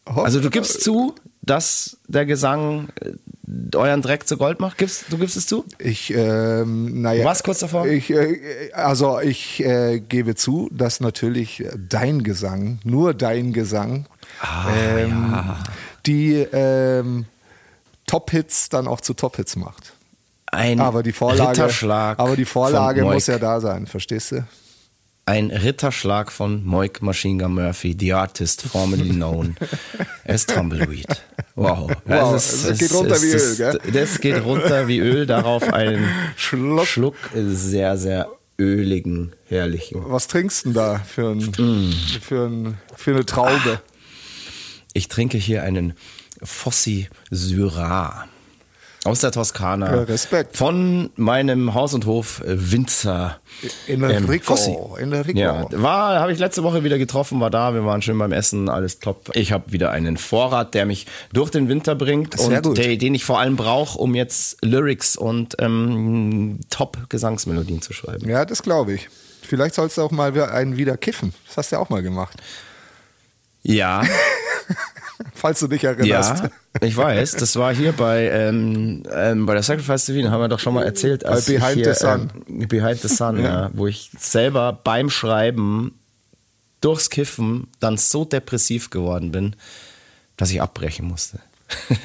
[0.09, 4.78] Hoff- Also du gibst zu, dass der Gesang äh, euren Dreck zu Gold macht?
[4.78, 5.64] Gibst, du gibst es zu?
[5.78, 7.23] Ich, ähm, naja.
[7.23, 7.87] Du warst kurz davor?
[7.87, 14.07] Ich, äh, also ich äh, gebe zu, dass natürlich dein Gesang, nur dein Gesang,
[14.40, 15.35] Ah, ähm,
[16.07, 17.27] die ähm,
[18.07, 19.93] Top-Hits dann auch zu Top-Hits macht.
[20.47, 22.19] Ein Aber die Vorlage, Ritterschlag.
[22.19, 24.47] aber die Vorlage muss ja da sein, verstehst du?
[25.27, 29.57] Ein Ritterschlag von Moik Machine Gun Murphy, the artist formerly known
[30.29, 31.07] as Tumbleweed.
[31.55, 31.90] Wow.
[32.05, 35.25] Wow, Das das geht runter wie Öl, Das geht runter wie Öl.
[35.27, 36.87] Darauf einen Schluck.
[36.87, 38.29] Schluck sehr, sehr
[38.61, 40.03] öligen, herrlichen.
[40.07, 41.93] Was trinkst du denn da für, ein, Mm.
[42.21, 43.81] für, ein, für eine Traube?
[44.94, 45.94] Ich trinke hier einen
[46.42, 48.26] Fossi Syrah
[49.04, 49.94] aus der Toskana.
[49.94, 50.57] Ja, Respekt.
[50.57, 53.38] Von meinem Haus- und Hof äh, Winzer.
[53.87, 54.76] Enrico, Fossi.
[54.98, 55.38] Enrico.
[55.38, 58.68] Ja, war, habe ich letzte Woche wieder getroffen, war da, wir waren schön beim Essen,
[58.68, 59.30] alles top.
[59.35, 62.78] Ich habe wieder einen Vorrat, der mich durch den Winter bringt Sehr und gut.
[62.78, 68.28] Der, den ich vor allem brauche, um jetzt Lyrics und ähm, Top-Gesangsmelodien zu schreiben.
[68.28, 69.09] Ja, das glaube ich.
[69.42, 71.35] Vielleicht sollst du auch mal einen wieder kiffen.
[71.46, 72.38] Das hast du ja auch mal gemacht.
[73.62, 74.02] Ja,
[75.35, 76.44] Falls du dich erinnerst.
[76.44, 77.33] ja, ich weiß.
[77.33, 80.85] Das war hier bei, ähm, ähm, bei der Sacrifice TV, haben wir doch schon mal
[80.85, 81.27] erzählt.
[81.27, 82.31] als ich Behind hier, the Sun.
[82.49, 83.70] Ähm, Behind the Sun, ja.
[83.73, 85.99] Wo ich selber beim Schreiben
[86.81, 89.57] durchs Kiffen dann so depressiv geworden bin,
[90.37, 91.40] dass ich abbrechen musste.
[91.88, 91.97] Ja,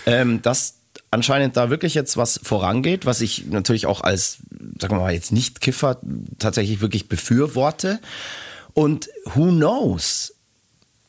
[0.05, 0.75] Ähm, dass
[1.09, 4.37] anscheinend da wirklich jetzt was vorangeht, was ich natürlich auch als,
[4.79, 5.99] sagen wir mal, jetzt nicht Kiffer
[6.37, 7.99] tatsächlich wirklich befürworte.
[8.73, 10.35] Und who knows?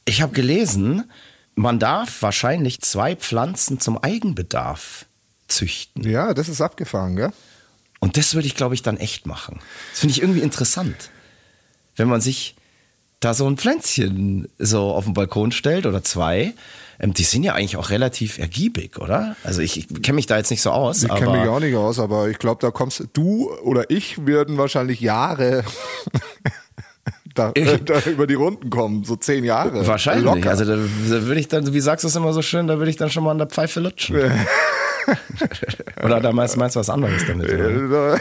[0.07, 1.11] Ich habe gelesen,
[1.55, 5.05] man darf wahrscheinlich zwei Pflanzen zum Eigenbedarf
[5.51, 6.09] züchten.
[6.09, 7.33] ja, das ist abgefahren, gell?
[7.99, 9.61] Und das würde ich, glaube ich, dann echt machen.
[9.91, 11.11] Das finde ich irgendwie interessant.
[11.97, 12.57] Wenn man sich
[13.21, 16.55] da so ein Pflänzchen so auf den Balkon stellt oder zwei,
[16.99, 19.37] ähm, die sind ja eigentlich auch relativ ergiebig, oder?
[19.45, 21.03] Also ich, ich kenne mich da jetzt nicht so aus.
[21.03, 24.57] Ich kenne mich auch nicht aus, aber ich glaube, da kommst du oder ich würden
[24.57, 25.65] wahrscheinlich Jahre
[27.35, 29.87] da, Ich- da über die Runden kommen, so zehn Jahre.
[29.87, 30.25] Wahrscheinlich.
[30.25, 30.49] Locker.
[30.51, 32.91] Also da, da würde ich dann, wie sagst du es immer so schön, da würde
[32.91, 34.17] ich dann schon mal an der Pfeife lutschen.
[36.03, 37.53] oder da meinst, du was anderes damit?
[37.53, 38.14] Oder?
[38.14, 38.18] Äh,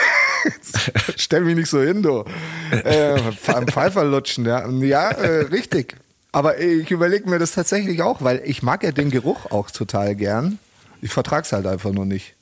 [1.18, 2.24] Stell mich nicht so hin, du.
[2.72, 4.68] Äh, Pfeifer lutschen, ja.
[4.70, 5.96] Ja, äh, richtig.
[6.32, 10.16] Aber ich überlege mir das tatsächlich auch, weil ich mag ja den Geruch auch total
[10.16, 10.60] gern.
[11.02, 12.36] Ich vertrag's halt einfach nur nicht.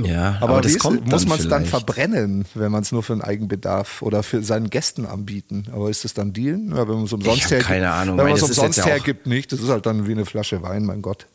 [0.00, 3.02] Ja, aber, aber das ist- kommt muss man es dann verbrennen, wenn man es nur
[3.02, 5.66] für den Eigenbedarf oder für seinen Gästen anbieten?
[5.72, 6.70] Aber ist das dann Dealen?
[6.70, 7.68] Ja, wenn man es umsonst hergibt.
[7.68, 9.52] keine Ahnung, Wenn man es umsonst hergibt, nicht.
[9.52, 11.26] Das ist halt dann wie eine Flasche Wein, mein Gott.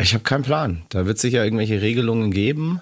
[0.00, 0.82] Ich habe keinen Plan.
[0.88, 2.80] Da wird sicher irgendwelche Regelungen geben.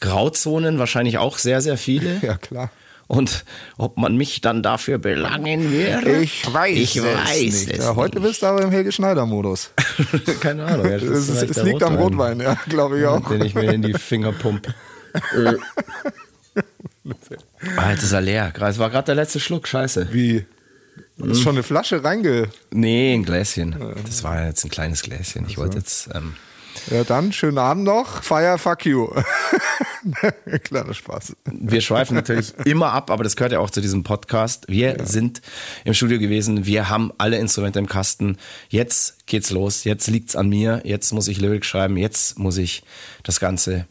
[0.00, 2.18] Grauzonen wahrscheinlich auch sehr, sehr viele.
[2.22, 2.70] Ja, klar.
[3.06, 3.44] Und
[3.76, 6.22] ob man mich dann dafür belangen würde?
[6.22, 7.72] Ich weiß ich es weiß nicht.
[7.72, 9.72] es ja, heute bist du aber im Helge Schneider-Modus.
[10.12, 10.40] nicht.
[10.40, 10.86] Keine Ahnung.
[10.86, 13.28] Ja, Es, es, es liegt am Rotwein, ja, glaube ich auch.
[13.28, 14.72] Den ich mir in die Finger pump.
[17.76, 18.52] ah, jetzt ist er leer.
[18.60, 19.66] Es war gerade der letzte Schluck.
[19.66, 20.06] Scheiße.
[20.12, 20.46] Wie?
[21.24, 22.48] Ist schon eine Flasche reinge.
[22.70, 23.76] Nee, ein Gläschen.
[24.06, 25.46] Das war jetzt ein kleines Gläschen.
[25.48, 26.08] Ich wollte jetzt.
[26.14, 26.34] Ähm,
[26.90, 28.22] Ja, dann schönen Abend noch.
[28.22, 29.08] Fire, fuck you.
[30.64, 31.36] Kleiner Spaß.
[31.44, 34.66] wir schweifen natürlich immer ab, aber das gehört ja auch zu diesem Podcast.
[34.68, 35.42] Wir sind
[35.84, 38.38] im Studio gewesen, wir haben alle Instrumente im Kasten.
[38.68, 42.82] Jetzt geht's los, jetzt liegt's an mir, jetzt muss ich Lyrik schreiben, jetzt muss ich
[43.24, 43.86] das Ganze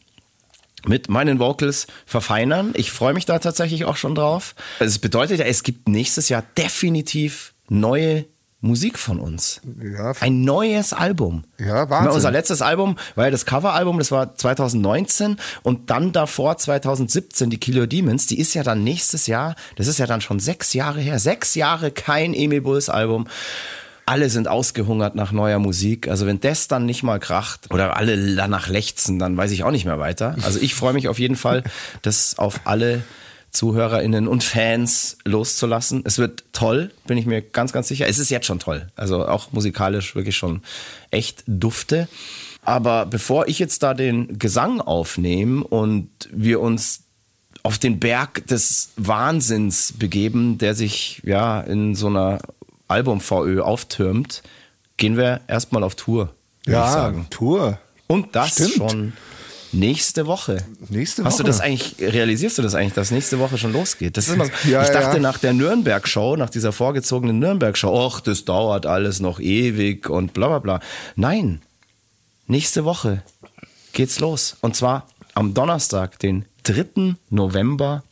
[0.86, 2.72] mit meinen Vocals verfeinern.
[2.74, 4.54] Ich freue mich da tatsächlich auch schon drauf.
[4.78, 8.26] Es bedeutet ja, es gibt nächstes Jahr definitiv neue
[8.62, 9.62] Musik von uns.
[9.82, 11.44] Ja, Ein neues Album.
[11.58, 12.12] Ja, Wahnsinn.
[12.12, 17.58] Unser letztes Album war ja das Coveralbum, das war 2019 und dann davor 2017 die
[17.58, 21.00] Killer Demons, die ist ja dann nächstes Jahr, das ist ja dann schon sechs Jahre
[21.00, 23.28] her, sechs Jahre kein Emil Bulls Album.
[24.06, 26.08] Alle sind ausgehungert nach neuer Musik.
[26.08, 29.70] Also wenn das dann nicht mal kracht oder alle danach lechzen, dann weiß ich auch
[29.70, 30.36] nicht mehr weiter.
[30.42, 31.62] Also ich freue mich auf jeden Fall,
[32.02, 33.02] das auf alle
[33.52, 36.02] ZuhörerInnen und Fans loszulassen.
[36.04, 38.06] Es wird toll, bin ich mir ganz, ganz sicher.
[38.06, 38.88] Es ist jetzt schon toll.
[38.96, 40.62] Also auch musikalisch wirklich schon
[41.10, 42.08] echt dufte.
[42.62, 47.04] Aber bevor ich jetzt da den Gesang aufnehme und wir uns
[47.62, 52.38] auf den Berg des Wahnsinns begeben, der sich ja in so einer
[52.90, 54.42] Album-VÖ auftürmt,
[54.96, 56.34] gehen wir erstmal auf Tour,
[56.66, 57.26] Ja, sagen.
[57.30, 57.78] Tour.
[58.06, 58.72] Und das Stimmt.
[58.74, 59.12] schon
[59.72, 60.64] nächste Woche.
[60.88, 61.46] Nächste Hast du Woche.
[61.52, 64.16] das eigentlich, realisierst du das eigentlich, dass nächste Woche schon losgeht?
[64.16, 65.22] Das ist immer so, Ja, ich dachte ja.
[65.22, 70.48] nach der Nürnberg-Show, nach dieser vorgezogenen Nürnberg-Show, ach, das dauert alles noch ewig und bla
[70.48, 70.80] bla bla.
[71.14, 71.62] Nein,
[72.48, 73.22] nächste Woche
[73.92, 74.56] geht's los.
[74.60, 77.14] Und zwar am Donnerstag, den 3.
[77.30, 78.02] November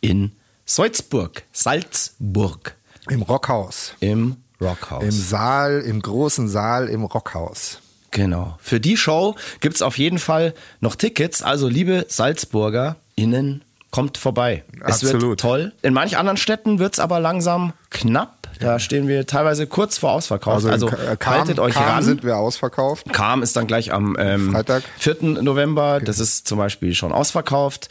[0.00, 0.32] in
[0.64, 1.42] Salzburg.
[1.52, 2.74] Salzburg
[3.08, 3.94] Im Rockhaus.
[4.00, 5.02] im Rockhaus.
[5.04, 7.80] Im Saal, im großen Saal im Rockhaus.
[8.12, 8.56] Genau.
[8.60, 11.42] Für die Show gibt's auf jeden Fall noch Tickets.
[11.42, 14.64] Also, liebe Salzburger innen, kommt vorbei.
[14.86, 15.40] Es wird Absolut.
[15.40, 15.72] toll.
[15.82, 18.33] In manch anderen Städten wird's aber langsam knapp.
[18.60, 20.64] Da stehen wir teilweise kurz vor Ausverkauf.
[20.64, 22.02] Also, äh, Kam- haltet euch Kam ran.
[22.04, 23.12] sind wir ausverkauft.
[23.12, 24.82] Kam ist dann gleich am ähm, Freitag.
[24.98, 25.16] 4.
[25.42, 26.00] November.
[26.00, 27.88] Das ist zum Beispiel schon ausverkauft.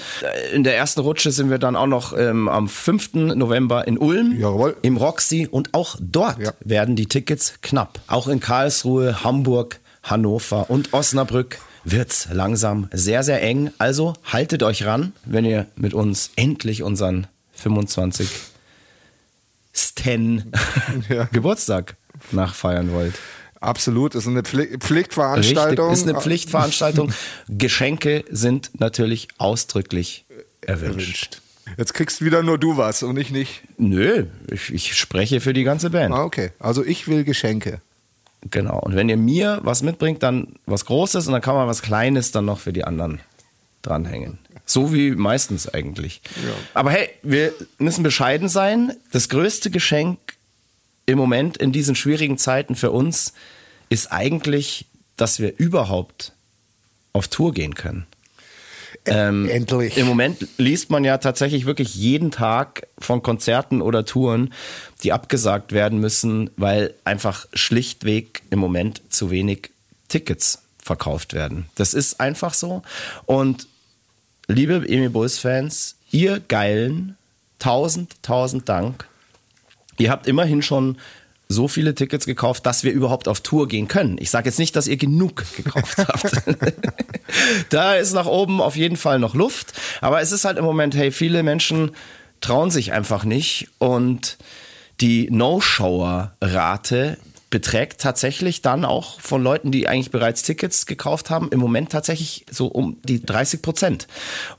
[0.51, 3.13] Äh, In der ersten Rutsche sind wir dann auch noch ähm, am 5.
[3.35, 4.75] November in Ulm Jawohl.
[4.81, 6.51] im Roxy und auch dort Ja.
[6.61, 7.99] werden die Tickets knapp.
[8.07, 13.71] Auch in Karlsruhe, Hamburg, Hannover und Osnabrück wird's langsam sehr, sehr eng.
[13.77, 18.52] Also haltet euch ran, wenn ihr mit uns endlich unseren 25 Sten
[21.09, 21.25] Ja.
[21.31, 21.95] Geburtstag
[22.31, 23.15] nachfeiern wollt.
[23.59, 25.89] Absolut, ist eine Pfli Pflichtveranstaltung.
[25.89, 27.13] Richtig, ist eine Pflichtveranstaltung.
[27.47, 30.25] Geschenke sind natürlich ausdrücklich
[30.61, 30.99] erwünscht.
[30.99, 31.41] Erwünscht.
[31.77, 33.63] Jetzt kriegst wieder nur du was und ich nicht.
[33.77, 36.13] Nö, ich, ich spreche für die ganze Band.
[36.13, 36.51] Ah, okay.
[36.59, 37.79] Also ich will Geschenke.
[38.51, 38.79] Genau.
[38.79, 42.31] Und wenn ihr mir was mitbringt, dann was Großes und dann kann man was Kleines
[42.31, 43.21] dann noch für die anderen
[43.83, 44.39] dranhängen.
[44.65, 46.21] So wie meistens eigentlich.
[46.73, 48.93] Aber hey, wir müssen bescheiden sein.
[49.11, 50.19] Das größte Geschenk
[51.05, 53.33] im Moment in diesen schwierigen Zeiten für uns
[53.89, 54.85] ist eigentlich,
[55.17, 56.33] dass wir überhaupt
[57.11, 58.07] auf Tour gehen können.
[59.05, 59.97] Ähm, Endlich.
[59.97, 64.53] Im Moment liest man ja tatsächlich wirklich jeden Tag von Konzerten oder Touren,
[65.03, 69.71] die abgesagt werden müssen, weil einfach schlichtweg im Moment zu wenig
[70.07, 71.65] Tickets verkauft werden.
[71.75, 72.81] Das ist einfach so.
[73.25, 73.67] Und
[74.47, 77.17] liebe Emi Bulls Fans, ihr Geilen,
[77.59, 79.07] tausend, tausend Dank.
[79.97, 80.97] Ihr habt immerhin schon
[81.47, 84.17] so viele Tickets gekauft, dass wir überhaupt auf Tour gehen können.
[84.19, 86.43] Ich sage jetzt nicht, dass ihr genug gekauft habt.
[87.69, 89.73] da ist nach oben auf jeden Fall noch Luft.
[90.01, 91.91] Aber es ist halt im Moment, hey, viele Menschen
[92.41, 93.69] trauen sich einfach nicht.
[93.77, 94.37] Und
[94.99, 97.17] die No-Shower-Rate
[97.53, 102.47] beträgt tatsächlich dann auch von Leuten, die eigentlich bereits Tickets gekauft haben, im Moment tatsächlich
[102.49, 104.07] so um die 30 Prozent.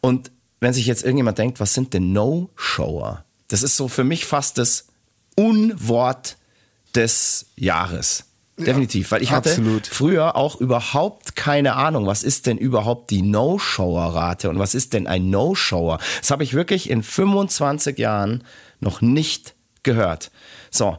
[0.01, 0.31] Und
[0.61, 3.25] wenn sich jetzt irgendjemand denkt, was sind denn No-Shower?
[3.49, 4.87] Das ist so für mich fast das
[5.35, 6.37] Unwort
[6.95, 8.27] des Jahres.
[8.59, 9.89] Definitiv, weil ich hatte absolut.
[9.89, 15.09] früher auch überhaupt keine Ahnung, was ist denn überhaupt die No-Shower-Rate und was ist denn
[15.09, 15.99] ein No-Shower?
[16.21, 18.45] Das habe ich wirklich in 25 Jahren
[18.79, 20.31] noch nicht gehört.
[20.71, 20.97] So,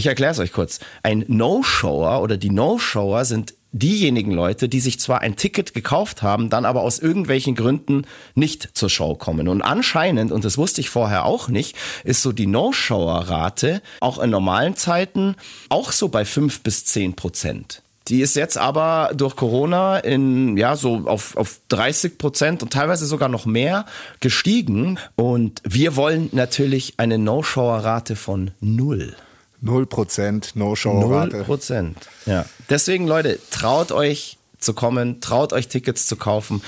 [0.00, 0.80] ich erkläre es euch kurz.
[1.02, 6.48] Ein No-Shower oder die No-Shower sind diejenigen Leute, die sich zwar ein Ticket gekauft haben,
[6.48, 9.46] dann aber aus irgendwelchen Gründen nicht zur Show kommen.
[9.46, 14.30] Und anscheinend, und das wusste ich vorher auch nicht, ist so die No-Shower-Rate auch in
[14.30, 15.36] normalen Zeiten
[15.68, 17.82] auch so bei fünf bis zehn Prozent.
[18.08, 23.04] Die ist jetzt aber durch Corona in, ja, so auf, auf 30 Prozent und teilweise
[23.04, 23.84] sogar noch mehr
[24.18, 24.98] gestiegen.
[25.14, 29.14] Und wir wollen natürlich eine No-Shower-Rate von null.
[29.60, 31.36] Null Prozent No-Show-Rate.
[31.36, 31.98] Null Prozent.
[32.26, 32.44] Ja.
[32.68, 36.62] Deswegen, Leute, traut euch zu kommen, traut euch Tickets zu kaufen.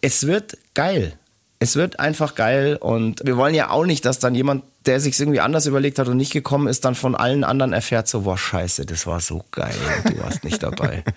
[0.00, 1.18] Es wird geil.
[1.60, 5.18] Es wird einfach geil und wir wollen ja auch nicht, dass dann jemand, der sich
[5.18, 8.38] irgendwie anders überlegt hat und nicht gekommen ist, dann von allen anderen erfährt so, boah,
[8.38, 9.74] scheiße, das war so geil,
[10.04, 11.02] du warst nicht dabei.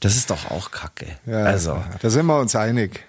[0.00, 1.06] Das ist doch auch Kacke.
[1.26, 3.04] Ja, also, da sind wir uns einig.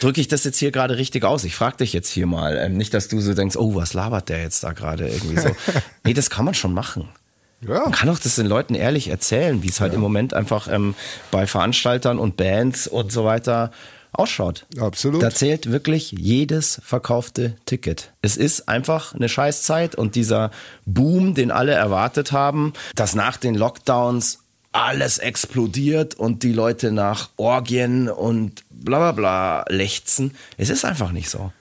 [0.00, 1.44] Drücke ich das jetzt hier gerade richtig aus?
[1.44, 2.56] Ich frage dich jetzt hier mal.
[2.56, 5.50] Ähm, nicht, dass du so denkst, oh, was labert der jetzt da gerade irgendwie so.
[6.04, 7.08] nee, das kann man schon machen.
[7.66, 7.80] Ja.
[7.80, 10.94] Man kann auch das den Leuten ehrlich erzählen, wie es halt im Moment einfach ähm,
[11.30, 13.70] bei Veranstaltern und Bands und so weiter
[14.12, 14.66] ausschaut.
[14.78, 15.22] Absolut.
[15.22, 18.12] Da zählt wirklich jedes verkaufte Ticket.
[18.22, 20.50] Es ist einfach eine Scheißzeit und dieser
[20.84, 24.40] Boom, den alle erwartet haben, dass nach den Lockdowns
[24.84, 30.32] alles explodiert und die Leute nach Orgien und bla bla bla lechzen.
[30.56, 31.52] Es ist einfach nicht so.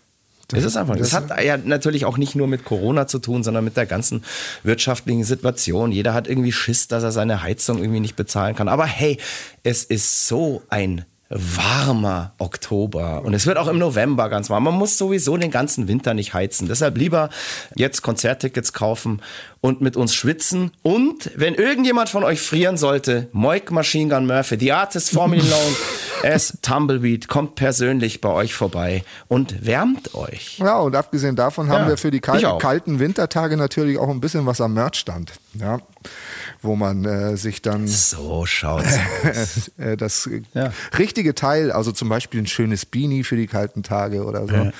[0.54, 0.95] es ist einfach.
[0.95, 3.86] Das, das- hat ja natürlich auch nicht nur mit Corona zu tun, sondern mit der
[3.86, 4.23] ganzen
[4.63, 5.91] wirtschaftlichen Situation.
[5.91, 8.67] Jeder hat irgendwie Schiss, dass er seine Heizung irgendwie nicht bezahlen kann.
[8.67, 9.17] Aber hey,
[9.63, 14.65] es ist so ein warmer Oktober und es wird auch im November ganz warm.
[14.65, 16.67] Man muss sowieso den ganzen Winter nicht heizen.
[16.67, 17.32] Deshalb lieber
[17.75, 19.21] jetzt Konzerttickets kaufen
[19.65, 20.71] und mit uns schwitzen.
[20.84, 25.75] Und wenn irgendjemand von euch frieren sollte, Moik Machine Gun Murphy, The Artist Formerly Known
[26.23, 30.60] as Tumbleweed, kommt persönlich bei euch vorbei und wärmt euch.
[30.60, 34.21] Ja, und abgesehen davon haben Ja, wir für die kalten, kalten Wintertage natürlich auch ein
[34.21, 35.34] bisschen was am Merchstand.
[35.60, 35.80] Ja,
[36.62, 38.99] wo man äh, sich dann So schaut's.
[39.80, 40.71] äh, das äh, Ja.
[40.99, 44.71] richtige Teil, also zum Beispiel ein schönes Beanie für die kalten Tage oder so,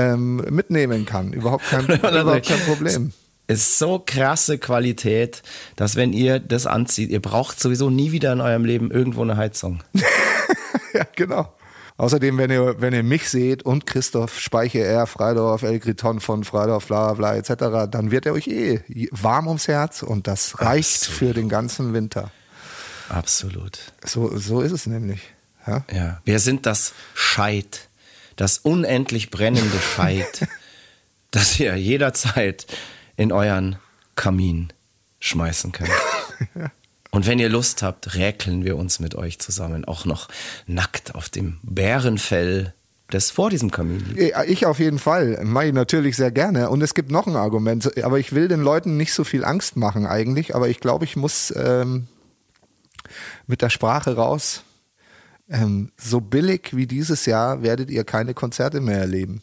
[0.00, 1.32] Ähm, mitnehmen kann.
[1.32, 3.12] Überhaupt kein, überhaupt kein Problem.
[3.48, 5.42] Ist so krasse Qualität,
[5.74, 9.38] dass wenn ihr das anzieht, ihr braucht sowieso nie wieder in eurem Leben irgendwo eine
[9.38, 9.82] Heizung.
[10.92, 11.54] ja, genau.
[11.96, 16.44] Außerdem, wenn ihr, wenn ihr mich seht und Christoph Speiche R, Freidorf, El Griton von
[16.44, 21.08] Freidorf, bla bla etc., dann wird er euch eh warm ums Herz und das reicht
[21.08, 21.18] Absolut.
[21.18, 22.30] für den ganzen Winter.
[23.08, 23.78] Absolut.
[24.04, 25.22] So, so ist es nämlich.
[25.66, 25.84] Ja?
[25.90, 26.20] Ja.
[26.24, 27.88] Wir sind das Scheit,
[28.36, 30.46] das unendlich brennende Scheit,
[31.30, 32.66] das ihr jederzeit
[33.18, 33.76] in euren
[34.16, 34.72] Kamin
[35.20, 35.90] schmeißen könnt.
[37.10, 40.28] Und wenn ihr Lust habt, räkeln wir uns mit euch zusammen auch noch
[40.66, 42.74] nackt auf dem Bärenfell,
[43.10, 44.36] das vor diesem Kamin liegt.
[44.48, 46.68] Ich auf jeden Fall, mache ich natürlich sehr gerne.
[46.68, 49.76] Und es gibt noch ein Argument, aber ich will den Leuten nicht so viel Angst
[49.76, 52.06] machen eigentlich, aber ich glaube, ich muss ähm,
[53.46, 54.62] mit der Sprache raus.
[55.50, 59.40] Ähm, so billig wie dieses Jahr werdet ihr keine Konzerte mehr erleben.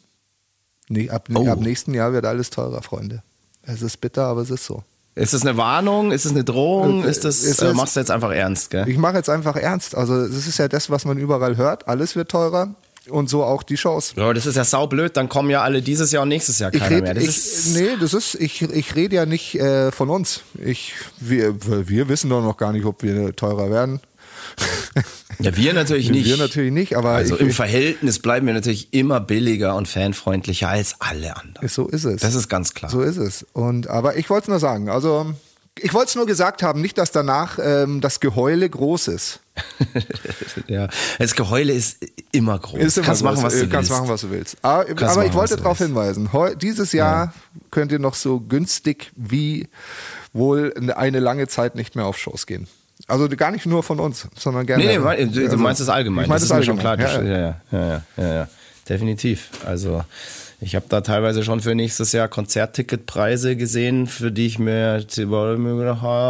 [0.88, 1.48] Nee, ab, Oh.
[1.50, 3.24] ab nächsten Jahr wird alles teurer, Freunde.
[3.66, 4.84] Es ist bitter, aber es ist so.
[5.16, 6.12] Ist das eine Warnung?
[6.12, 7.06] Ist es eine Drohung?
[7.06, 8.88] Äh, Ist das, es äh, ist- machst du jetzt einfach ernst, gell?
[8.90, 9.96] Ich mache jetzt einfach ernst.
[9.96, 11.88] Also es ist ja das, was man überall hört.
[11.88, 12.76] Alles wird teurer
[13.10, 14.14] und so auch die Shows.
[14.18, 16.90] Ja, das ist ja saublöd, dann kommen ja alle dieses Jahr und nächstes Jahr keiner
[16.98, 17.14] red, mehr.
[17.14, 20.42] Das ich, ist, nee, das ist, ich, ich rede ja nicht äh, von uns.
[20.62, 21.56] Ich, wir,
[21.88, 24.02] wir wissen doch noch gar nicht, ob wir teurer werden.
[25.40, 26.26] Ja, wir natürlich nicht.
[26.26, 30.70] Wir natürlich nicht, aber Also ich, im Verhältnis bleiben wir natürlich immer billiger und fanfreundlicher
[30.70, 31.68] als alle anderen.
[31.68, 32.22] so ist es.
[32.22, 32.90] Das ist ganz klar.
[32.90, 33.46] So ist es.
[33.54, 34.90] Und aber ich wollte es nur sagen.
[34.90, 35.34] Also
[35.78, 39.42] ich wollte es nur gesagt haben, nicht, dass danach ähm, das Geheule groß ist.
[40.68, 40.88] ja.
[41.20, 41.98] Das Geheule ist
[42.32, 42.80] immer groß.
[42.80, 43.36] Ist immer kannst groß.
[43.36, 43.92] machen, was du kannst willst.
[43.92, 44.58] machen, was du willst.
[44.62, 46.34] Aber, Kannst aber ich machen, wollte was du darauf hinweisen.
[46.34, 47.34] Heu, dieses Jahr
[47.72, 49.68] könnt ihr noch so günstig wie
[50.32, 52.68] wohl eine lange Zeit nicht mehr auf Shows gehen.
[53.08, 54.84] Also gar nicht nur von uns, sondern gerne.
[54.84, 56.24] Nee, nee, mein- du, Also, meinst es allgemein.
[56.26, 56.98] Ich meine das ist mir schon klar.
[56.98, 57.28] allgemein.
[57.28, 57.38] Ja,
[57.72, 58.48] Ja, ja, ja, ja.
[58.88, 59.50] Definitiv.
[59.66, 60.04] Also
[60.62, 65.06] ich habe da teilweise schon für nächstes Jahr Konzertticketpreise gesehen, für die ich mir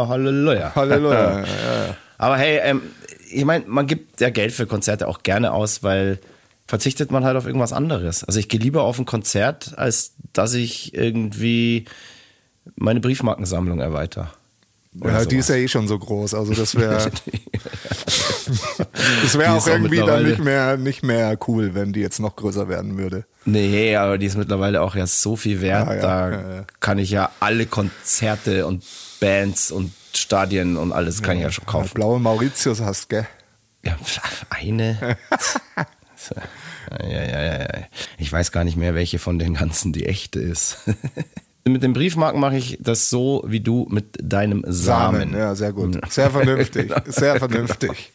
[0.08, 0.74] Halleluja.
[0.74, 1.38] Halleluja.
[1.40, 1.96] ja, ja.
[2.18, 2.82] Aber hey, ähm,
[3.30, 6.18] ich meine, man gibt ja Geld für Konzerte auch gerne aus, weil
[6.66, 8.24] verzichtet man halt auf irgendwas anderes.
[8.24, 11.84] Also ich gehe lieber auf ein Konzert, als dass ich irgendwie
[12.74, 14.26] meine Briefmarkensammlung erweitere.
[15.00, 15.58] Oder Ja, die ist sowas.
[15.58, 16.34] ja eh schon so groß.
[16.34, 17.10] Also das wäre
[19.22, 22.20] das wäre auch ist auch irgendwie dann nicht mehr, nicht mehr cool, wenn die jetzt
[22.20, 23.24] noch größer werden würde.
[23.44, 25.86] Nee, aber die ist mittlerweile auch ja so viel wert.
[25.88, 28.84] Ja, ja, da kann ich ja alle Konzerte und
[29.20, 31.90] Bands und Stadien und alles kann ich ja schon kaufen.
[31.94, 33.26] blaue Mauritius hast, gell?
[33.84, 33.96] Ja,
[34.50, 35.16] eine.
[36.90, 37.68] Ja, ja, ja, ja.
[38.18, 40.78] Ich weiß gar nicht mehr, welche von den ganzen die echte ist.
[41.72, 45.20] Mit den Briefmarken mache ich das so wie du mit deinem Samen.
[45.32, 45.98] Samen, ja, sehr gut.
[46.12, 48.12] Sehr vernünftig, sehr vernünftig.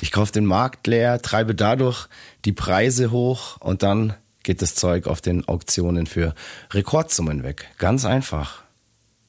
[0.00, 2.06] Ich kaufe den Markt leer, treibe dadurch
[2.44, 6.34] die Preise hoch und dann geht das Zeug auf den Auktionen für
[6.72, 7.66] Rekordsummen weg.
[7.78, 8.62] Ganz einfach.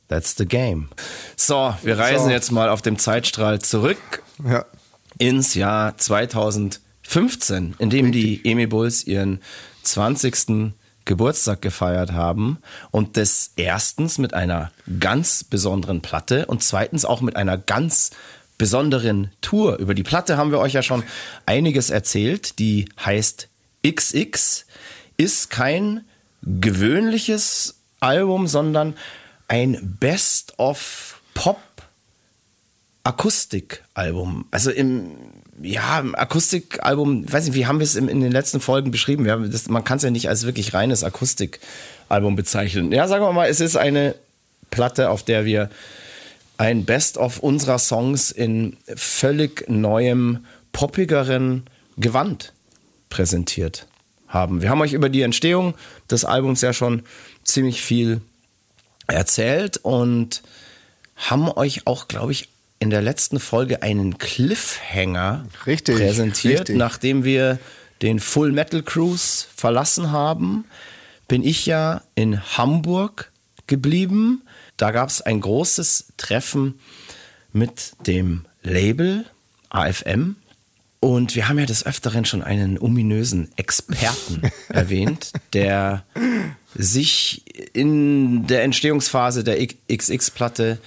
[0.09, 0.89] That's the game.
[1.35, 2.29] So, wir reisen So.
[2.31, 3.97] jetzt mal auf dem Zeitstrahl zurück
[4.47, 4.65] Ja.
[5.17, 9.39] ins Jahr 2015, in dem die Emi Bulls ihren
[9.83, 10.73] 20.
[11.05, 12.57] Geburtstag gefeiert haben
[12.91, 18.11] und das erstens mit einer ganz besonderen Platte und zweitens auch mit einer ganz
[18.57, 19.77] besonderen Tour.
[19.77, 21.03] Über die Platte haben wir euch ja schon
[21.45, 23.49] einiges erzählt, die heißt
[23.85, 24.65] XX,
[25.17, 26.05] ist kein
[26.41, 28.95] gewöhnliches Album, sondern
[29.47, 31.59] ein Best of Pop
[33.03, 34.45] Akustikalbum.
[34.49, 38.91] Also im, ja, Akustikalbum, weiß nicht, wie haben wir es in, in den letzten Folgen
[38.91, 39.25] beschrieben?
[39.51, 42.91] Das, man kann es ja nicht als wirklich reines Akustikalbum bezeichnen.
[42.91, 44.15] Ja, sagen wir mal, es ist eine
[44.71, 45.69] Platte, auf der wir
[46.57, 51.63] ein Best-of unserer Songs in völlig neuem, poppigeren
[51.97, 52.53] Gewand
[53.09, 53.87] präsentiert
[54.27, 54.61] haben.
[54.61, 55.75] Wir haben euch über die Entstehung
[56.09, 57.03] des Albums ja schon
[57.43, 58.21] ziemlich viel
[59.07, 60.41] erzählt und
[61.15, 66.61] haben euch auch, glaube ich, in der letzten Folge einen Cliffhanger Richtig, präsentiert.
[66.61, 66.77] richtig.
[66.77, 67.59] Nachdem wir
[68.01, 70.65] den Full Metal Cruise verlassen haben,
[71.27, 73.31] bin ich ja in Hamburg
[73.67, 74.43] geblieben.
[74.77, 76.79] Da gab es ein großes Treffen
[77.53, 79.25] mit dem Label
[79.69, 80.35] AFM.
[80.99, 86.03] Und wir haben ja des Öfteren schon einen ominösen Experten erwähnt, der
[86.73, 90.79] sich in der Entstehungsphase der XX-Platte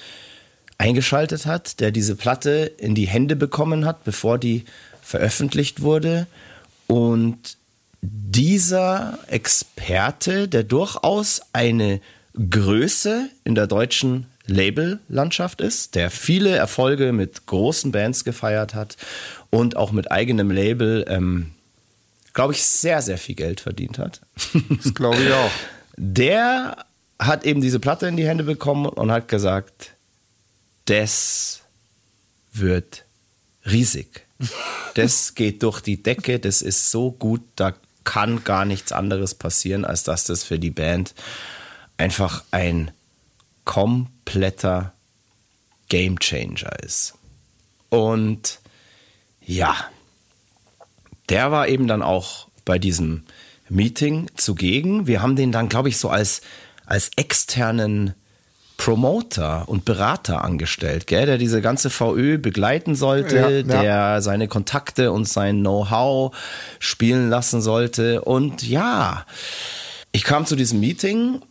[0.79, 4.65] eingeschaltet hat, der diese Platte in die Hände bekommen hat, bevor die
[5.03, 6.27] veröffentlicht wurde.
[6.87, 7.57] Und
[8.01, 12.01] dieser Experte, der durchaus eine
[12.35, 18.97] Größe in der deutschen Labellandschaft ist, der viele Erfolge mit großen Bands gefeiert hat
[19.51, 21.51] und auch mit eigenem Label, ähm,
[22.33, 24.21] glaube ich, sehr, sehr viel Geld verdient hat.
[24.83, 25.51] Das glaube ich auch.
[25.97, 26.85] Der
[27.19, 29.95] hat eben diese Platte in die Hände bekommen und hat gesagt,
[30.89, 31.61] das
[32.53, 33.05] wird
[33.67, 34.27] riesig.
[34.95, 37.75] Das geht durch die Decke, das ist so gut, da
[38.05, 41.15] kann gar nichts anderes passieren, als dass das für die Band
[41.99, 42.91] einfach ein
[43.65, 44.95] kompletter
[45.91, 47.15] Gamechanger ist.
[47.91, 48.61] Und
[49.45, 49.77] ja,
[51.29, 53.25] der war eben dann auch bei diesem
[53.69, 55.07] Meeting zugegen.
[55.07, 56.41] Wir haben den dann, glaube ich, so als,
[56.87, 58.15] als externen
[58.79, 63.63] Promoter und Berater angestellt, gell, der diese ganze VÖ begleiten sollte, Ja, ja.
[63.83, 66.35] der seine Kontakte und sein Know-how
[66.79, 68.23] spielen lassen sollte.
[68.23, 69.27] Und ja,
[70.13, 71.43] ich kam zu diesem Meeting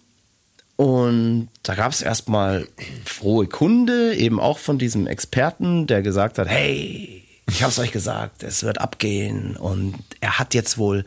[0.78, 2.66] und da gab es erstmal
[3.06, 8.42] frohe Kunde, eben auch von diesem Experten, der gesagt hat, hey, ich hab's euch gesagt,
[8.44, 9.58] es wird abgehen.
[9.58, 11.04] Und er hat jetzt wohl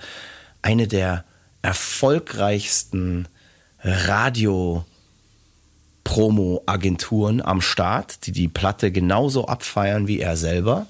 [0.61, 1.24] eine der
[1.62, 3.26] erfolgreichsten
[3.83, 4.85] Radio-
[6.11, 10.87] Promo-Agenturen am Start, die die Platte genauso abfeiern wie er selber.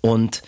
[0.00, 0.42] Und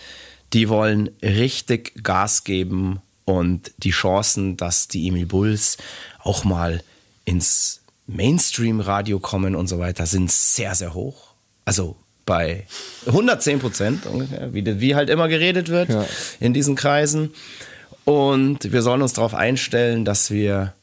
[0.53, 5.77] die wollen richtig Gas geben und die Chancen, dass die Emil Bulls
[6.23, 6.81] auch mal
[7.25, 11.33] ins Mainstream-Radio kommen und so weiter, sind sehr, sehr hoch.
[11.63, 12.65] Also bei
[13.05, 16.03] 110 Prozent ungefähr, wie, wie halt immer geredet wird Ja.
[16.39, 17.31] in diesen Kreisen.
[18.05, 20.73] Und wir sollen uns darauf einstellen, dass wir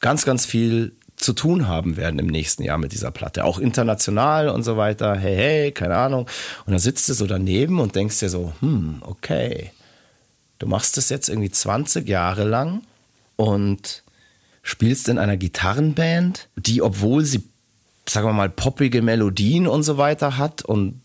[0.00, 3.44] ganz, ganz viel zu tun haben werden im nächsten Jahr mit dieser Platte.
[3.44, 5.16] Auch international und so weiter.
[5.16, 6.26] Hey, hey, keine Ahnung.
[6.66, 9.72] Und dann sitzt du so daneben und denkst dir so, hm, okay.
[10.58, 12.82] Du machst das jetzt irgendwie 20 Jahre lang
[13.36, 14.02] und
[14.62, 17.44] spielst in einer Gitarrenband, die, obwohl sie,
[18.08, 21.00] sagen wir mal, poppige Melodien und so weiter hat und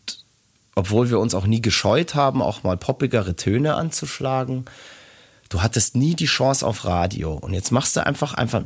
[0.75, 4.65] obwohl wir uns auch nie gescheut haben, auch mal poppigere Töne anzuschlagen,
[5.49, 7.33] du hattest nie die Chance auf Radio.
[7.33, 8.63] Und jetzt machst du einfach, einfach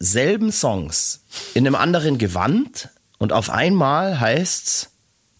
[0.00, 4.90] dieselben Songs in einem anderen Gewand und auf einmal heißt's,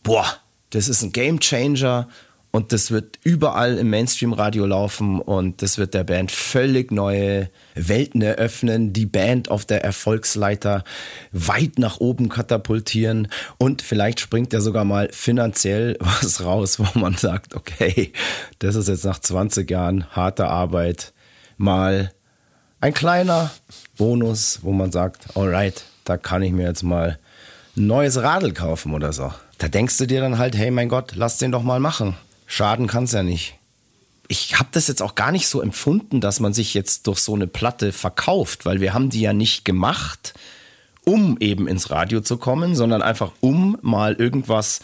[0.03, 0.27] boah,
[0.71, 2.09] das ist ein Game Changer
[2.53, 8.23] und das wird überall im Mainstream-Radio laufen und das wird der Band völlig neue Welten
[8.23, 10.85] eröffnen, die Band auf der Erfolgsleiter
[11.33, 17.15] weit nach oben katapultieren und vielleicht springt ja sogar mal finanziell was raus, wo man
[17.17, 18.13] sagt, okay,
[18.59, 21.13] das ist jetzt nach 20 Jahren harter Arbeit
[21.57, 22.13] mal
[22.81, 23.51] ein kleiner
[23.97, 27.19] Bonus, wo man sagt, alright, da kann ich mir jetzt mal
[27.77, 29.33] ein neues Radl kaufen oder so.
[29.59, 32.17] Da denkst du dir dann halt, hey mein Gott, lass den doch mal machen.
[32.47, 33.57] Schaden kann's ja nicht.
[34.29, 37.35] Ich habe das jetzt auch gar nicht so empfunden, dass man sich jetzt durch so
[37.35, 40.35] eine Platte verkauft, weil wir haben die ja nicht gemacht,
[41.05, 44.81] um eben ins Radio zu kommen, sondern einfach um mal irgendwas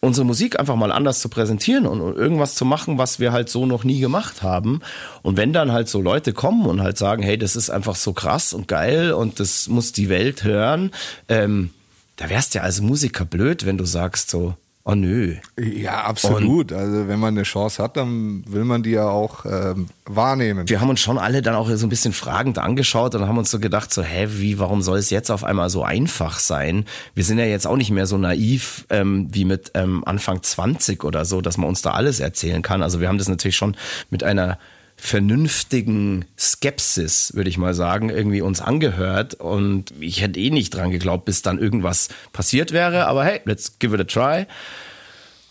[0.00, 3.66] unsere Musik einfach mal anders zu präsentieren und irgendwas zu machen, was wir halt so
[3.66, 4.80] noch nie gemacht haben.
[5.22, 8.12] Und wenn dann halt so Leute kommen und halt sagen, hey, das ist einfach so
[8.12, 10.92] krass und geil und das muss die Welt hören,
[11.28, 11.70] ähm,
[12.16, 14.54] da wärst du ja als Musiker blöd, wenn du sagst so,
[14.88, 15.34] oh nö.
[15.58, 16.72] Ja, absolut.
[16.72, 20.66] Und also wenn man eine Chance hat, dann will man die ja auch ähm, wahrnehmen.
[20.68, 23.50] Wir haben uns schon alle dann auch so ein bisschen fragend angeschaut und haben uns
[23.50, 26.86] so gedacht, so, hä, wie, warum soll es jetzt auf einmal so einfach sein?
[27.14, 31.04] Wir sind ja jetzt auch nicht mehr so naiv ähm, wie mit ähm, Anfang 20
[31.04, 32.82] oder so, dass man uns da alles erzählen kann.
[32.82, 33.76] Also wir haben das natürlich schon
[34.08, 34.58] mit einer
[35.00, 39.34] vernünftigen Skepsis, würde ich mal sagen, irgendwie uns angehört.
[39.34, 43.06] Und ich hätte eh nicht dran geglaubt, bis dann irgendwas passiert wäre.
[43.06, 44.46] Aber hey, let's give it a try.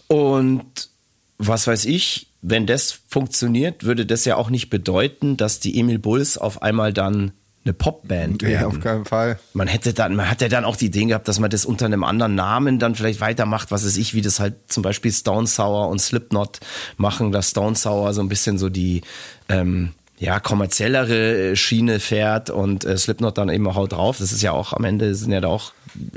[0.08, 0.89] Und
[1.38, 6.00] was weiß ich, wenn das funktioniert, würde das ja auch nicht bedeuten, dass die Emil
[6.00, 7.32] Bulls auf einmal dann
[7.68, 8.53] eine Popband werden.
[8.53, 9.39] Ja, auf keinen Fall.
[9.53, 11.86] Man hätte dann, man hat ja dann auch die Idee gehabt, dass man das unter
[11.86, 15.47] einem anderen Namen dann vielleicht weitermacht, was weiß ich, wie das halt zum Beispiel Stone
[15.47, 16.59] Sour und Slipknot
[16.97, 19.01] machen, dass Stone Sour so ein bisschen so die,
[19.49, 24.18] ähm, ja, kommerziellere Schiene fährt und äh, Slipknot dann eben haut drauf.
[24.18, 25.74] Das ist ja auch am Ende sind ja da auch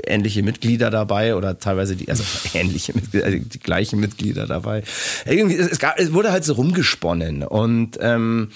[0.07, 2.25] ähnliche Mitglieder dabei oder teilweise die, also
[2.55, 4.85] ähnliche Mitglieder, also die gleichen Mitglieder dabei.
[5.27, 8.53] Irgendwie, es, gab, es wurde halt so rumgesponnen und ähm,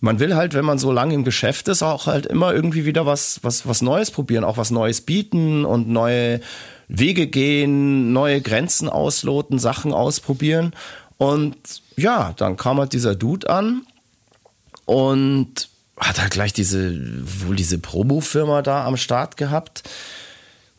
[0.00, 3.04] man will halt, wenn man so lange im Geschäft ist, auch halt immer irgendwie wieder
[3.06, 6.40] was, was, was Neues probieren, auch was Neues bieten und neue
[6.88, 10.72] Wege gehen, neue Grenzen ausloten, Sachen ausprobieren.
[11.18, 11.56] Und
[11.96, 13.82] ja, dann kam halt dieser Dude an
[14.86, 16.98] und hat halt gleich diese,
[17.46, 19.82] wohl diese Promo-Firma da am Start gehabt,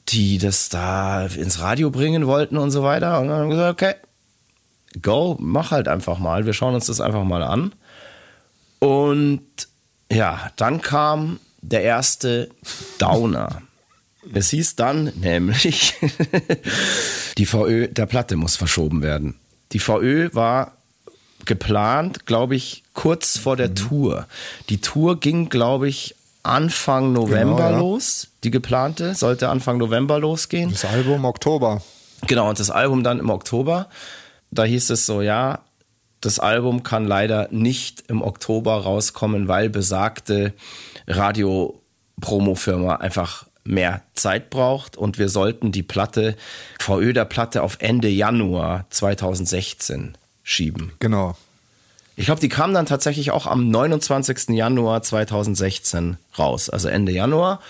[0.09, 3.19] die das da ins Radio bringen wollten und so weiter.
[3.19, 3.95] Und dann haben wir gesagt, okay,
[5.01, 6.47] go, mach halt einfach mal.
[6.47, 7.73] Wir schauen uns das einfach mal an.
[8.81, 9.45] Und
[10.11, 12.49] ja, dann kam der erste
[12.97, 13.61] Downer.
[14.33, 15.93] Es hieß dann nämlich,
[17.37, 19.35] die VÖ der Platte muss verschoben werden.
[19.71, 20.73] Die VÖ war
[21.45, 23.75] geplant, glaube ich, kurz vor der mhm.
[23.75, 24.27] Tour.
[24.69, 27.79] Die Tour ging, glaube ich, Anfang November genau, ja.
[27.79, 28.29] los.
[28.43, 30.71] Die geplante sollte Anfang November losgehen.
[30.71, 31.83] Das Album Oktober.
[32.27, 33.89] Genau, und das Album dann im Oktober.
[34.49, 35.59] Da hieß es so, ja,
[36.21, 40.53] das Album kann leider nicht im Oktober rauskommen, weil besagte
[41.07, 46.35] Radio-Promo-Firma einfach mehr Zeit braucht und wir sollten die Platte,
[46.79, 50.93] VÖ der Platte auf Ende Januar 2016 schieben.
[50.99, 51.35] Genau.
[52.15, 54.49] Ich glaube, die kam dann tatsächlich auch am 29.
[54.49, 57.61] Januar 2016 raus, also Ende Januar.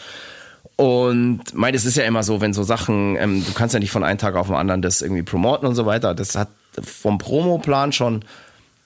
[0.76, 3.92] Und mein, es ist ja immer so, wenn so Sachen, ähm, du kannst ja nicht
[3.92, 6.16] von einem Tag auf den anderen das irgendwie promoten und so weiter.
[6.16, 6.50] Das hat
[6.82, 8.24] vom Promoplan schon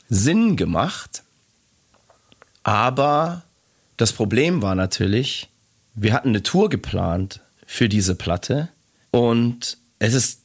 [0.09, 1.23] Sinn gemacht.
[2.63, 3.43] Aber
[3.97, 5.49] das Problem war natürlich,
[5.93, 8.69] wir hatten eine Tour geplant für diese Platte
[9.11, 10.41] und es ist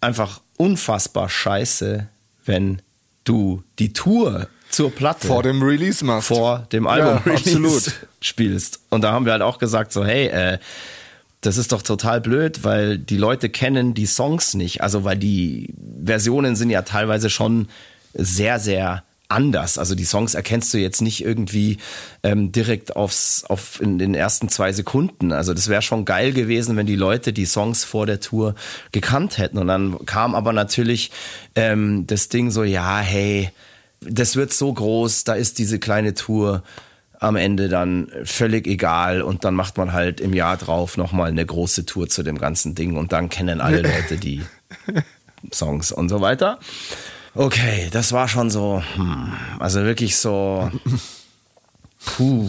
[0.00, 2.08] einfach unfassbar scheiße,
[2.44, 2.82] wenn
[3.24, 6.28] du die Tour zur Platte vor dem Release machst.
[6.28, 8.80] Vor dem Album ja, Release spielst.
[8.90, 10.58] Und da haben wir halt auch gesagt so, hey, äh,
[11.46, 14.82] das ist doch total blöd, weil die Leute kennen die Songs nicht.
[14.82, 15.74] Also weil die
[16.04, 17.68] Versionen sind ja teilweise schon
[18.14, 19.78] sehr, sehr anders.
[19.78, 21.78] Also die Songs erkennst du jetzt nicht irgendwie
[22.22, 25.32] ähm, direkt aufs, auf in den ersten zwei Sekunden.
[25.32, 28.54] Also das wäre schon geil gewesen, wenn die Leute die Songs vor der Tour
[28.92, 29.58] gekannt hätten.
[29.58, 31.10] Und dann kam aber natürlich
[31.56, 33.50] ähm, das Ding so, ja, hey,
[34.00, 36.62] das wird so groß, da ist diese kleine Tour
[37.24, 41.44] am Ende dann völlig egal und dann macht man halt im Jahr drauf nochmal eine
[41.44, 44.42] große Tour zu dem ganzen Ding und dann kennen alle Leute die
[45.52, 46.58] Songs und so weiter.
[47.34, 50.70] Okay, das war schon so, hm, also wirklich so,
[52.04, 52.48] puh.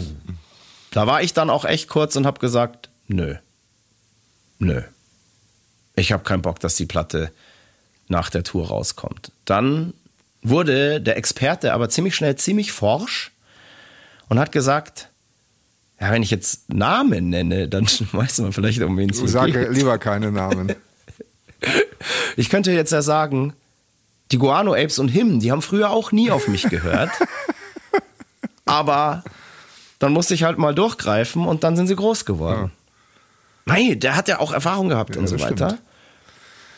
[0.92, 3.34] Da war ich dann auch echt kurz und habe gesagt, nö,
[4.58, 4.82] nö.
[5.96, 7.32] Ich habe keinen Bock, dass die Platte
[8.08, 9.32] nach der Tour rauskommt.
[9.44, 9.92] Dann
[10.42, 13.32] wurde der Experte aber ziemlich schnell ziemlich forsch
[14.28, 15.10] und hat gesagt,
[16.00, 19.30] ja, wenn ich jetzt Namen nenne, dann weiß man vielleicht, um wen es geht.
[19.30, 20.74] Sage lieber keine Namen.
[22.36, 23.54] ich könnte jetzt ja sagen,
[24.32, 27.10] die Guano Apes und Him, die haben früher auch nie auf mich gehört.
[28.64, 29.22] aber
[29.98, 32.70] dann musste ich halt mal durchgreifen und dann sind sie groß geworden.
[33.66, 33.74] Ja.
[33.74, 35.70] Nein, der hat ja auch Erfahrung gehabt ja, und so weiter.
[35.70, 35.82] Stimmt.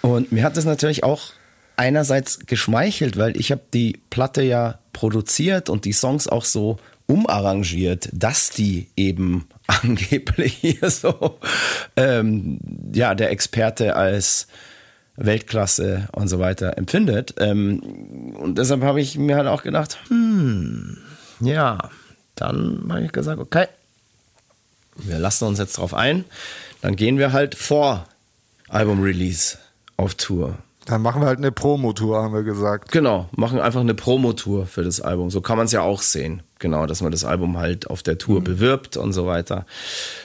[0.03, 1.33] Und mir hat das natürlich auch
[1.77, 6.79] einerseits geschmeichelt, weil ich habe die Platte ja produziert und die Songs auch so
[7.09, 11.39] umarrangiert, dass die eben angeblich hier so
[11.97, 12.61] ähm,
[12.93, 14.47] ja der Experte als
[15.17, 17.35] Weltklasse und so weiter empfindet.
[17.39, 20.99] Ähm, und deshalb habe ich mir halt auch gedacht, hm,
[21.41, 21.91] ja,
[22.37, 23.67] dann habe ich gesagt, okay,
[24.95, 26.25] wir lassen uns jetzt drauf ein.
[26.81, 28.07] Dann gehen wir halt vor
[28.69, 29.59] Album-Release
[29.97, 30.59] auf Tour.
[30.89, 32.93] Dann machen wir halt eine Promotour, haben wir gesagt.
[32.93, 35.31] Genau, machen einfach eine Promotour für das Album.
[35.31, 36.43] So kann man es ja auch sehen.
[36.59, 38.45] Genau, dass man das Album halt auf der Tour mhm.
[38.45, 39.67] bewirbt und so weiter.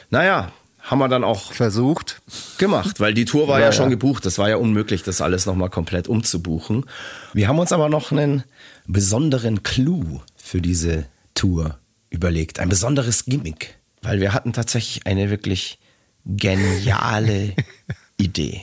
[0.09, 2.22] Naja, haben wir dann auch versucht
[2.59, 4.26] gemacht, weil die Tour war ja, ja schon gebucht.
[4.26, 6.86] Das war ja unmöglich, das alles nochmal komplett umzubuchen.
[7.34, 8.45] Wir haben uns aber noch einen
[8.88, 11.78] besonderen Clou für diese Tour
[12.09, 12.59] überlegt.
[12.59, 15.78] Ein besonderes Gimmick, weil wir hatten tatsächlich eine wirklich
[16.26, 17.53] geniale
[18.18, 18.61] Idee.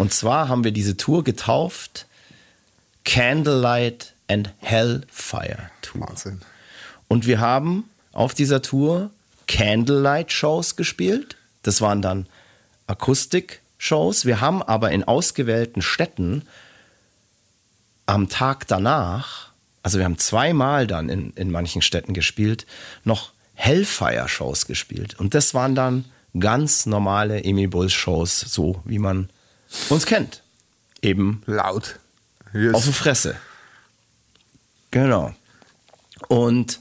[0.00, 2.06] Und zwar haben wir diese Tour getauft
[3.04, 6.08] Candlelight and Hellfire Tour.
[6.08, 6.40] Wahnsinn.
[7.06, 9.10] Und wir haben auf dieser Tour
[9.46, 11.36] Candlelight-Shows gespielt.
[11.62, 12.24] Das waren dann
[12.86, 14.24] Akustik-Shows.
[14.24, 16.46] Wir haben aber in ausgewählten Städten
[18.06, 19.50] am Tag danach,
[19.82, 22.64] also wir haben zweimal dann in, in manchen Städten gespielt,
[23.04, 25.20] noch Hellfire-Shows gespielt.
[25.20, 26.06] Und das waren dann
[26.38, 29.28] ganz normale Emil Bulls-Shows, so wie man
[29.88, 30.42] uns kennt.
[31.02, 31.98] Eben laut.
[32.52, 32.74] Yes.
[32.74, 33.36] Auf die Fresse.
[34.90, 35.34] Genau.
[36.28, 36.80] Und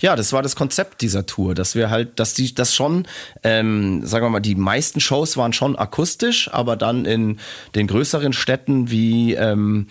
[0.00, 3.06] ja, das war das Konzept dieser Tour, dass wir halt, dass die, das schon,
[3.42, 7.38] ähm, sagen wir mal, die meisten Shows waren schon akustisch, aber dann in
[7.74, 9.88] den größeren Städten wie ähm,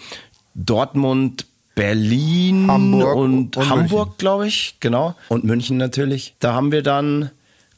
[0.56, 5.16] Dortmund, Berlin Hamburg und, und Hamburg, glaube ich, genau.
[5.30, 6.36] Und München natürlich.
[6.40, 7.30] Da haben wir dann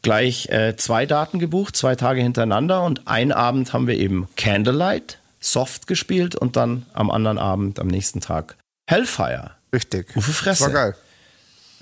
[0.02, 5.20] gleich äh, zwei Daten gebucht, zwei Tage hintereinander und einen Abend haben wir eben Candlelight,
[5.40, 9.52] Soft gespielt und dann am anderen Abend, am nächsten Tag Hellfire.
[9.74, 10.16] Richtig.
[10.16, 10.66] Ufe Fresse.
[10.66, 10.96] Das war geil.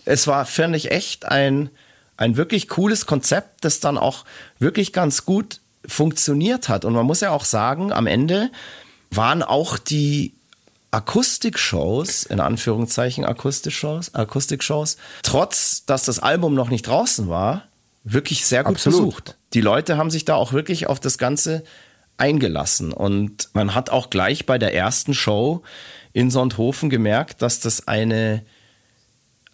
[0.05, 1.69] Es war, fand ich, echt ein,
[2.17, 4.25] ein wirklich cooles Konzept, das dann auch
[4.59, 6.85] wirklich ganz gut funktioniert hat.
[6.85, 8.49] Und man muss ja auch sagen, am Ende
[9.11, 10.35] waren auch die
[10.91, 17.68] Akustikshows, in Anführungszeichen Akustikshows, Akustikshows, trotz dass das Album noch nicht draußen war,
[18.03, 18.99] wirklich sehr gut Absolut.
[18.99, 19.37] besucht.
[19.53, 21.63] Die Leute haben sich da auch wirklich auf das Ganze
[22.17, 22.91] eingelassen.
[22.91, 25.63] Und man hat auch gleich bei der ersten Show
[26.13, 28.43] in Sonthofen gemerkt, dass das eine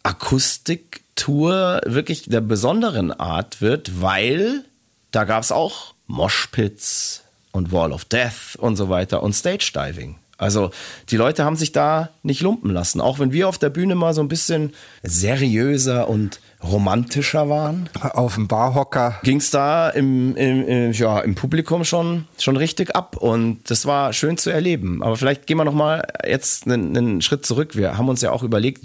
[0.04, 4.66] Akustiktour wirklich der besonderen Art wird, weil
[5.12, 10.18] da gab es auch Moshpits und Wall of Death und so weiter und Stage Diving.
[10.38, 10.72] Also
[11.10, 13.00] die Leute haben sich da nicht lumpen lassen.
[13.00, 17.90] Auch wenn wir auf der Bühne mal so ein bisschen seriöser und romantischer waren.
[18.02, 19.20] Auf dem Barhocker.
[19.24, 23.18] Ging es da im, im, im, ja, im Publikum schon, schon richtig ab.
[23.18, 25.04] Und das war schön zu erleben.
[25.04, 27.76] Aber vielleicht gehen wir noch mal jetzt einen, einen Schritt zurück.
[27.76, 28.84] Wir haben uns ja auch überlegt,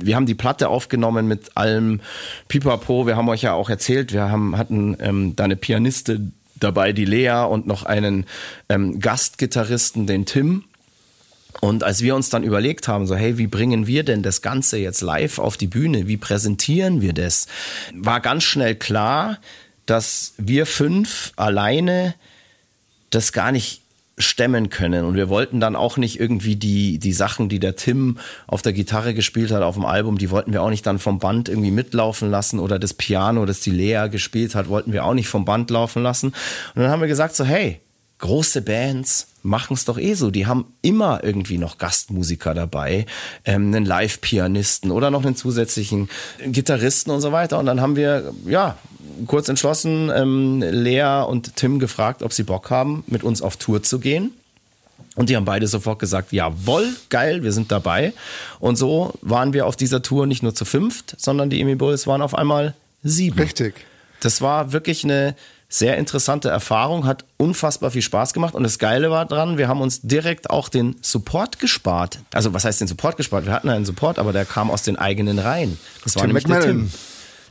[0.00, 2.00] wir haben die Platte aufgenommen mit allem
[2.48, 3.06] Pipapo.
[3.06, 7.04] Wir haben euch ja auch erzählt, wir haben, hatten ähm, da eine Pianistin dabei, die
[7.04, 8.26] Lea und noch einen
[8.68, 10.64] ähm, Gastgitarristen, den Tim.
[11.60, 14.78] Und als wir uns dann überlegt haben, so, hey, wie bringen wir denn das Ganze
[14.78, 16.08] jetzt live auf die Bühne?
[16.08, 17.46] Wie präsentieren wir das?
[17.94, 19.38] War ganz schnell klar,
[19.86, 22.14] dass wir fünf alleine
[23.10, 23.82] das gar nicht
[24.18, 25.04] stemmen können.
[25.04, 28.72] Und wir wollten dann auch nicht irgendwie die, die Sachen, die der Tim auf der
[28.72, 31.70] Gitarre gespielt hat auf dem Album, die wollten wir auch nicht dann vom Band irgendwie
[31.70, 35.44] mitlaufen lassen oder das Piano, das die Lea gespielt hat, wollten wir auch nicht vom
[35.44, 36.28] Band laufen lassen.
[36.74, 37.80] Und dann haben wir gesagt so, hey,
[38.22, 40.30] große Bands machen es doch eh so.
[40.30, 43.04] Die haben immer irgendwie noch Gastmusiker dabei,
[43.44, 46.08] ähm, einen Live-Pianisten oder noch einen zusätzlichen
[46.46, 47.58] Gitarristen und so weiter.
[47.58, 48.78] Und dann haben wir, ja,
[49.26, 53.82] kurz entschlossen ähm, Lea und Tim gefragt, ob sie Bock haben, mit uns auf Tour
[53.82, 54.32] zu gehen.
[55.16, 58.14] Und die haben beide sofort gesagt, jawohl, geil, wir sind dabei.
[58.60, 62.06] Und so waren wir auf dieser Tour nicht nur zu fünft, sondern die Emi Bulls
[62.06, 63.38] waren auf einmal sieben.
[63.38, 63.74] Richtig.
[64.20, 65.34] Das war wirklich eine
[65.72, 68.54] sehr interessante Erfahrung, hat unfassbar viel Spaß gemacht.
[68.54, 72.18] Und das Geile war dran, wir haben uns direkt auch den Support gespart.
[72.34, 73.46] Also was heißt den Support gespart?
[73.46, 75.78] Wir hatten einen Support, aber der kam aus den eigenen Reihen.
[76.04, 76.62] Das war Tim nämlich McMillan.
[76.62, 76.92] der Tim.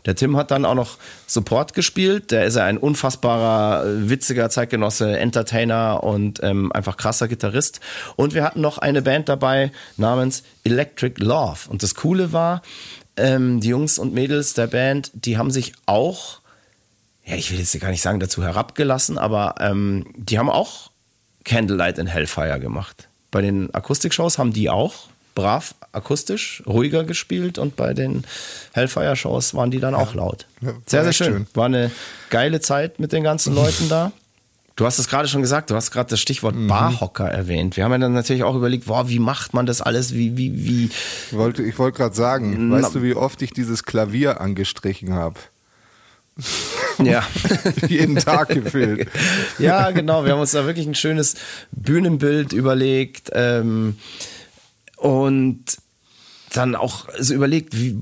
[0.05, 2.29] Der Tim hat dann auch noch Support gespielt.
[2.29, 7.79] Der ist ja ein unfassbarer, witziger Zeitgenosse, Entertainer und ähm, einfach krasser Gitarrist.
[8.17, 11.69] Und wir hatten noch eine Band dabei namens Electric Love.
[11.69, 12.61] Und das Coole war,
[13.17, 16.40] ähm, die Jungs und Mädels der Band, die haben sich auch,
[17.31, 20.91] ja, ich will jetzt gar nicht sagen dazu herabgelassen, aber ähm, die haben auch
[21.45, 23.07] Candlelight in Hellfire gemacht.
[23.31, 28.25] Bei den Akustikshows haben die auch brav akustisch, ruhiger gespielt und bei den
[28.73, 30.45] Hellfire-Shows waren die dann auch laut.
[30.59, 31.27] Ja, sehr, sehr schön.
[31.27, 31.47] schön.
[31.53, 31.91] War eine
[32.29, 34.11] geile Zeit mit den ganzen Leuten da.
[34.75, 36.67] Du hast es gerade schon gesagt, du hast gerade das Stichwort mhm.
[36.67, 37.77] Barhocker erwähnt.
[37.77, 40.13] Wir haben ja dann natürlich auch überlegt, boah, wie macht man das alles?
[40.13, 40.85] Wie, wie, wie.
[40.85, 45.13] Ich wollte, ich wollte gerade sagen, Na, weißt du, wie oft ich dieses Klavier angestrichen
[45.13, 45.39] habe?
[47.03, 47.23] Ja.
[47.87, 49.07] Jeden Tag gefüllt.
[49.59, 50.23] ja, genau.
[50.23, 51.35] Wir haben uns da wirklich ein schönes
[51.71, 53.31] Bühnenbild überlegt.
[53.33, 53.97] Ähm,
[54.97, 55.63] und
[56.53, 57.97] dann auch so überlegt, wie,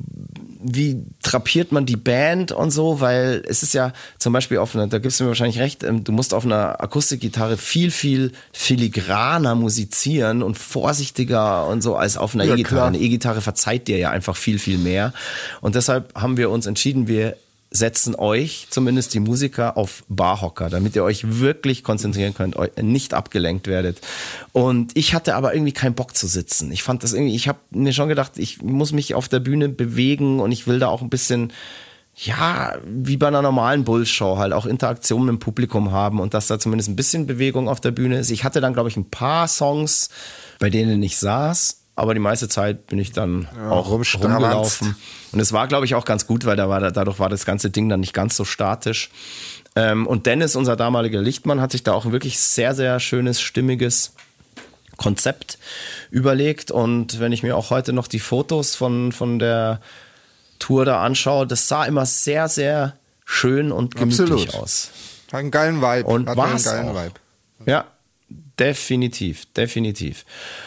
[0.61, 4.87] wie drapiert man die Band und so, weil es ist ja zum Beispiel auf einer,
[4.87, 9.53] da gibst du mir wahrscheinlich recht, ähm, du musst auf einer Akustikgitarre viel, viel filigraner
[9.55, 12.87] musizieren und vorsichtiger und so als auf einer Ja, E-Gitarre.
[12.87, 15.13] Eine E-Gitarre verzeiht dir ja einfach viel, viel mehr.
[15.61, 17.37] Und deshalb haben wir uns entschieden, wir
[17.71, 23.67] setzen euch, zumindest die Musiker, auf Barhocker, damit ihr euch wirklich konzentrieren könnt, nicht abgelenkt
[23.67, 24.01] werdet.
[24.53, 26.71] Und ich hatte aber irgendwie keinen Bock zu sitzen.
[26.71, 29.69] Ich fand das irgendwie, ich habe mir schon gedacht, ich muss mich auf der Bühne
[29.69, 31.53] bewegen und ich will da auch ein bisschen
[32.21, 36.47] ja, wie bei einer normalen Bullshow halt auch Interaktion mit dem Publikum haben und dass
[36.47, 38.29] da zumindest ein bisschen Bewegung auf der Bühne ist.
[38.29, 40.09] Ich hatte dann, glaube ich, ein paar Songs,
[40.59, 44.35] bei denen ich saß, aber die meiste Zeit bin ich dann auch rumstravanzt.
[44.35, 44.95] rumgelaufen.
[45.31, 47.69] Und es war, glaube ich, auch ganz gut, weil da war, dadurch war das ganze
[47.69, 49.09] Ding dann nicht ganz so statisch.
[49.75, 53.41] Ähm, und Dennis, unser damaliger Lichtmann, hat sich da auch ein wirklich sehr, sehr schönes,
[53.41, 54.13] stimmiges
[54.97, 55.59] Konzept
[56.09, 56.71] überlegt.
[56.71, 59.81] Und wenn ich mir auch heute noch die Fotos von, von der
[60.57, 62.95] Tour da anschaue, das sah immer sehr, sehr
[63.25, 64.55] schön und gemütlich Absolut.
[64.55, 64.89] aus.
[65.31, 66.07] Hat einen geilen Vibe.
[66.07, 66.95] Und einen geilen auch.
[66.95, 67.13] Vibe.
[67.65, 67.85] Ja,
[68.29, 70.25] definitiv, definitiv.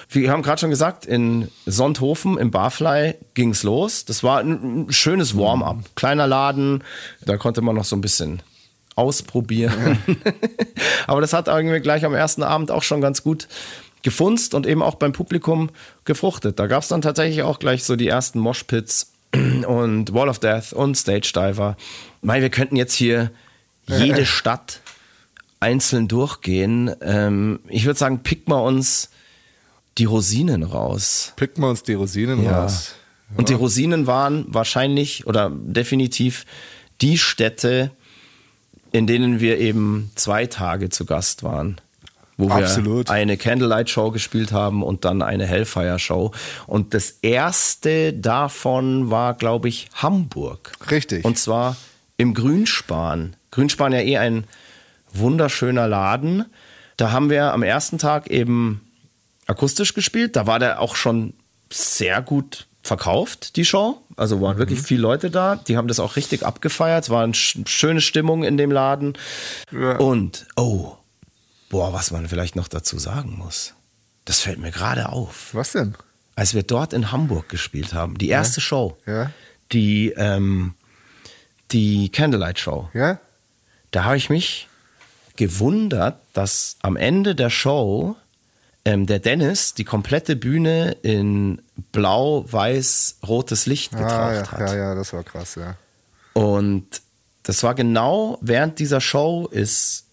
[0.08, 4.04] Wir haben gerade schon gesagt, in Sonthofen im Barfly ging's los.
[4.04, 5.94] Das war ein, schönes Warm-up.
[5.94, 6.82] Kleiner Laden,
[7.24, 8.42] da konnte man noch so ein bisschen
[8.96, 9.98] ausprobieren.
[11.06, 13.48] Aber das hat irgendwie gleich am ersten Abend auch schon ganz gut
[14.02, 15.70] gefunzt und eben auch beim Publikum
[16.04, 16.58] gefruchtet.
[16.58, 20.96] Da gab's dann tatsächlich auch gleich so die ersten Moshpits und Wall of Death und
[20.96, 21.76] Stage Diver.
[22.20, 23.30] Mei, wir könnten jetzt hier
[23.86, 24.80] jede Stadt
[25.62, 26.90] einzeln durchgehen.
[27.00, 29.10] Ähm, ich würde sagen, pick mal uns
[29.98, 31.32] die Rosinen raus.
[31.36, 32.62] Picken wir uns die Rosinen Ja.
[32.62, 32.94] raus.
[33.36, 36.44] Und die Rosinen waren wahrscheinlich oder definitiv
[37.00, 37.90] die Städte,
[38.90, 41.80] in denen wir eben zwei Tage zu Gast waren.
[42.36, 43.08] Wo wir Absolut.
[43.10, 46.32] eine Candlelight Show gespielt haben und dann eine Hellfire Show.
[46.66, 50.72] Und das erste davon war, glaube ich, Hamburg.
[50.90, 51.24] Richtig.
[51.24, 51.76] Und zwar
[52.16, 53.36] im Grünspan.
[53.50, 54.44] Grünspan ja eh ein
[55.12, 56.46] wunderschöner Laden.
[56.96, 58.80] Da haben wir am ersten Tag eben
[59.46, 60.36] akustisch gespielt.
[60.36, 61.34] Da war der auch schon
[61.72, 64.02] sehr gut verkauft, die Show.
[64.16, 65.56] Also waren wirklich viele Leute da.
[65.56, 67.04] Die haben das auch richtig abgefeiert.
[67.04, 69.14] Es war eine sch- schöne Stimmung in dem Laden.
[69.70, 69.96] Ja.
[69.96, 70.96] Und, oh,
[71.70, 73.74] boah, was man vielleicht noch dazu sagen muss.
[74.24, 75.94] Das fällt mir gerade auf Was denn?
[76.34, 79.30] als wir dort in Hamburg gespielt haben, die erste Show, Ja.
[79.72, 80.74] die, ähm,
[81.70, 83.18] die Candlelight Show, Ja?
[83.90, 84.68] da habe ich mich
[85.36, 88.16] gewundert, dass am Ende der Show
[88.84, 91.62] ähm, der Dennis die komplette Bühne in
[91.92, 94.60] blau-weiß-rotes Licht getraucht Ah, ja, hat.
[94.70, 95.76] ja, ja, das war krass, ja.
[96.34, 97.02] Und
[97.42, 100.06] das war genau während dieser Show ist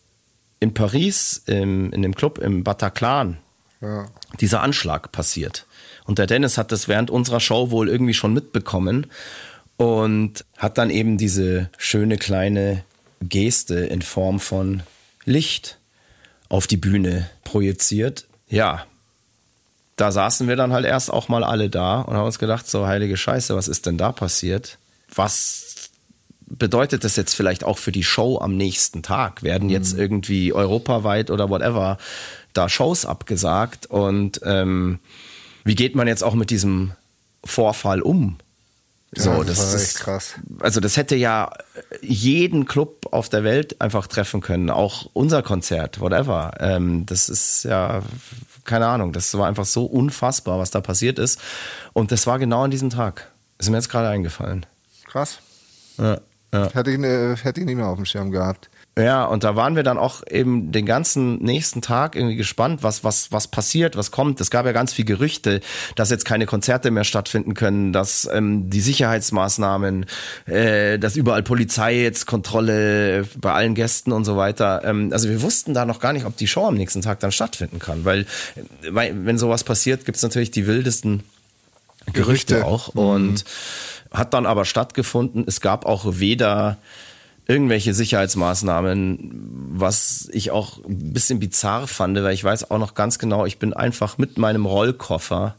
[0.59, 3.37] in Paris, im, in dem Club im Bataclan,
[3.81, 4.07] ja.
[4.41, 5.65] dieser Anschlag passiert.
[6.05, 9.07] Und der Dennis hat das während unserer Show wohl irgendwie schon mitbekommen
[9.77, 12.83] und hat dann eben diese schöne kleine
[13.21, 14.83] Geste in Form von
[15.25, 15.79] Licht
[16.49, 18.25] auf die Bühne projiziert.
[18.47, 18.85] Ja,
[19.99, 22.87] da saßen wir dann halt erst auch mal alle da und haben uns gedacht, so
[22.87, 24.77] heilige Scheiße, was ist denn da passiert?
[25.13, 25.89] Was
[26.47, 29.43] bedeutet das jetzt vielleicht auch für die Show am nächsten Tag?
[29.43, 31.97] Werden jetzt irgendwie europaweit oder whatever
[32.53, 33.87] da Shows abgesagt?
[33.87, 34.99] Und ähm,
[35.65, 36.93] wie geht man jetzt auch mit diesem
[37.43, 38.37] Vorfall um?
[39.11, 40.35] So, das das, war ist echt krass.
[40.59, 41.51] Also das hätte ja
[42.01, 46.53] jeden Club auf der Welt einfach treffen können, auch unser Konzert, whatever.
[46.59, 48.03] Ähm, das ist ja
[48.69, 51.41] keine Ahnung, das war einfach so unfassbar, was da passiert ist.
[51.93, 53.31] Und das war genau an diesem Tag.
[53.57, 54.65] Ist mir jetzt gerade eingefallen.
[55.05, 55.39] Krass.
[55.97, 56.19] Ja,
[56.53, 56.71] ja.
[56.71, 58.69] Hätte ich, äh, hätte ich nicht mehr auf dem Schirm gehabt.
[58.99, 63.03] Ja, und da waren wir dann auch eben den ganzen nächsten Tag irgendwie gespannt, was,
[63.03, 64.41] was, was passiert, was kommt.
[64.41, 65.61] Es gab ja ganz viel Gerüchte,
[65.95, 70.05] dass jetzt keine Konzerte mehr stattfinden können, dass ähm, die Sicherheitsmaßnahmen,
[70.47, 74.81] äh, dass überall Polizei jetzt Kontrolle bei allen Gästen und so weiter.
[74.83, 77.31] Ähm, also wir wussten da noch gar nicht, ob die Show am nächsten Tag dann
[77.31, 78.25] stattfinden kann, weil,
[78.89, 81.23] weil wenn sowas passiert, gibt's natürlich die wildesten
[82.11, 82.65] Gerüchte, Gerüchte.
[82.65, 83.45] auch und
[84.11, 85.45] hat dann aber stattgefunden.
[85.47, 86.77] Es gab auch weder
[87.49, 93.17] irgendwelche Sicherheitsmaßnahmen, was ich auch ein bisschen bizarr fand, weil ich weiß auch noch ganz
[93.17, 95.55] genau, ich bin einfach mit meinem Rollkoffer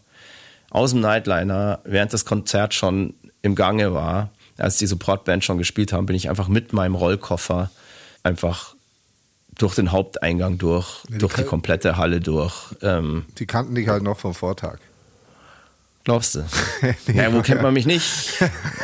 [0.70, 5.92] aus dem Nightliner, während das Konzert schon im Gange war, als die Supportband schon gespielt
[5.92, 7.70] haben, bin ich einfach mit meinem Rollkoffer
[8.22, 8.76] einfach
[9.58, 12.54] durch den Haupteingang durch, die durch die komplette Halle durch.
[12.82, 14.78] Ähm, Die kannten dich halt noch vom Vortag.
[16.04, 16.44] Glaubst du?
[17.12, 18.08] ja, wo kennt man mich nicht?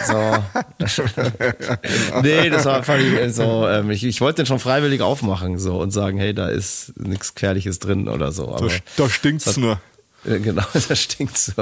[0.06, 0.36] So.
[2.22, 3.66] nee, das war fand ich so.
[3.68, 7.34] Ähm, ich, ich wollte den schon freiwillig aufmachen so und sagen, hey, da ist nichts
[7.34, 8.54] Gefährliches drin oder so.
[8.54, 9.80] Aber da stinkt's das hat- nur.
[10.24, 11.52] Äh, Genau, das stinkt so.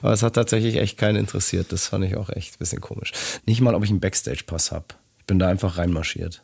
[0.00, 1.70] Aber es hat tatsächlich echt keinen interessiert.
[1.70, 3.12] Das fand ich auch echt ein bisschen komisch.
[3.44, 4.86] Nicht mal, ob ich einen Backstage-Pass habe.
[5.18, 6.40] Ich bin da einfach reinmarschiert.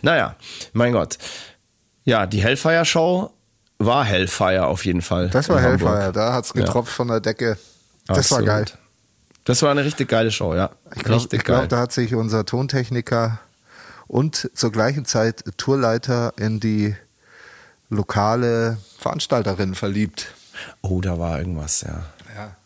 [0.00, 0.36] Naja,
[0.72, 1.18] mein Gott.
[2.04, 3.30] Ja, die Hellfire-Show
[3.78, 5.28] war Hellfire auf jeden Fall.
[5.28, 5.60] Das war.
[5.60, 7.58] Hellfire, da hat's getropft von der Decke.
[8.06, 8.46] Das Absolut.
[8.48, 8.64] war geil.
[9.44, 10.70] Das war eine richtig geile Show, ja.
[10.94, 13.40] Ich glaube, glaub, da hat sich unser Tontechniker
[14.06, 16.94] und zur gleichen Zeit Tourleiter in die
[17.90, 20.32] lokale Veranstalterin verliebt.
[20.82, 22.04] oh, da war irgendwas, ja.
[22.36, 22.56] Ja.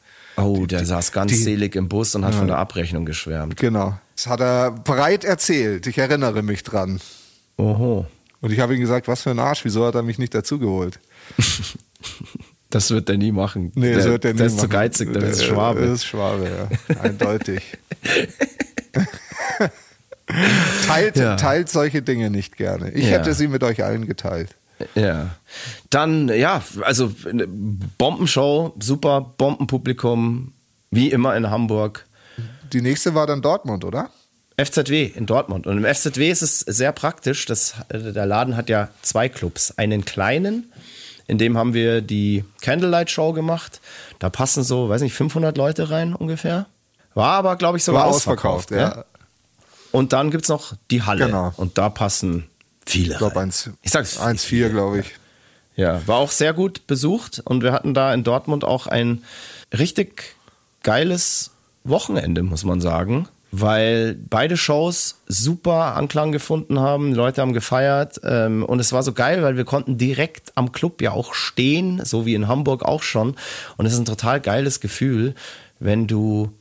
[0.43, 3.57] Oh, der saß ganz die- selig im Bus und hat von der Abrechnung geschwärmt.
[3.57, 3.99] Genau.
[4.15, 5.87] Das hat er breit erzählt.
[5.87, 7.01] Ich erinnere mich dran.
[7.57, 8.07] Oho.
[8.43, 11.01] Und ich habe ihm gesagt, was für ein Arsch, wieso hat er mich nicht dazugeholt?
[12.71, 13.73] Das wird er nie machen.
[13.75, 14.71] Nee, der, das wird er nie der ist zu machen.
[14.71, 15.81] geizig, der ist Das Schwabe.
[15.81, 17.01] ist Schwabe, ja.
[17.01, 17.63] Eindeutig.
[20.87, 21.37] teilt, Ja.
[21.37, 22.91] teilt solche Dinge nicht gerne.
[22.91, 23.11] Ich Ja.
[23.19, 24.55] hätte sie mit euch allen geteilt.
[24.95, 25.31] Ja.
[25.91, 30.53] Dann, ja, also eine Bombenshow, super, Bombenpublikum,
[30.91, 32.07] wie immer in Hamburg.
[32.73, 34.11] Die nächste war dann Dortmund, oder?
[34.59, 35.67] FZW in Dortmund.
[35.67, 37.47] Und im FZW ist es sehr praktisch.
[37.47, 39.77] Das, äh, der Laden hat ja zwei Clubs.
[39.79, 40.73] Einen kleinen,
[41.27, 43.81] in dem haben wir die Candlelight Show gemacht.
[44.19, 46.67] Da passen so, weiß nicht, 500 Leute rein ungefähr.
[47.15, 48.71] War aber, glaube ich, sogar War ausverkauft.
[48.73, 48.99] ausverkauft, ja.
[49.01, 49.05] ja.
[49.93, 51.27] Und dann gibt es noch die Halle.
[51.27, 51.53] Genau.
[51.57, 52.49] Und da passen
[52.85, 53.13] viele.
[53.13, 53.45] Ich glaube rein.
[53.45, 55.15] 1, Ich sag's 1,4, glaube ich.
[55.77, 59.25] Ja, war auch sehr gut besucht und wir hatten da in Dortmund auch ein
[59.77, 60.37] richtig
[60.83, 61.51] geiles
[61.85, 63.29] Wochenende, muss man sagen,
[63.61, 67.11] weil beide Shows super Anklang gefunden haben.
[67.11, 70.73] Die Leute haben gefeiert ähm, und es war so geil, weil wir konnten direkt am
[70.73, 73.35] Club ja auch stehen, so wie in Hamburg auch schon.
[73.77, 75.35] Und es ist ein total geiles Gefühl,
[75.79, 76.53] wenn du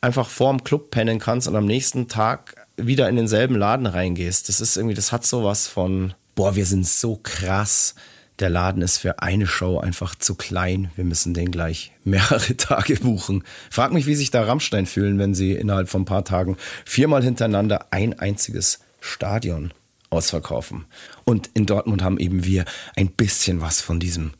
[0.00, 4.48] einfach vorm Club pennen kannst und am nächsten Tag wieder in denselben Laden reingehst.
[4.48, 7.94] Das ist irgendwie, das hat sowas von, boah, wir sind so krass.
[8.38, 10.90] Der Laden ist für eine Show einfach zu klein.
[10.94, 13.44] Wir müssen den gleich mehrere Tage buchen.
[13.70, 17.22] Frag mich, wie sich da Rammstein fühlen, wenn sie innerhalb von ein paar Tagen viermal
[17.22, 19.72] hintereinander ein einziges Stadion
[20.10, 20.84] ausverkaufen.
[21.24, 22.64] Und in Dortmund haben eben wir
[22.94, 24.34] ein bisschen was von diesem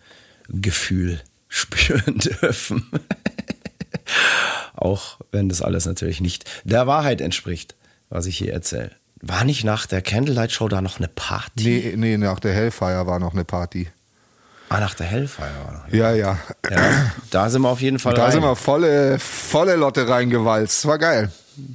[0.49, 2.91] Gefühl spüren dürfen.
[4.75, 7.75] Auch wenn das alles natürlich nicht der Wahrheit entspricht,
[8.11, 8.91] was ich hier erzähle.
[9.23, 11.65] War nicht nach der Candlelight Show da noch eine Party?
[11.65, 13.89] Nee, nee, nach der Hellfire war noch eine Party.
[14.69, 15.93] Ah, nach der Hellfire war noch.
[15.93, 16.39] Ja, ja.
[16.71, 18.33] Ja, da sind wir auf jeden Fall Da rein.
[18.33, 20.87] sind wir volle, volle Lotte reingewalzt.
[20.87, 21.31] War geil.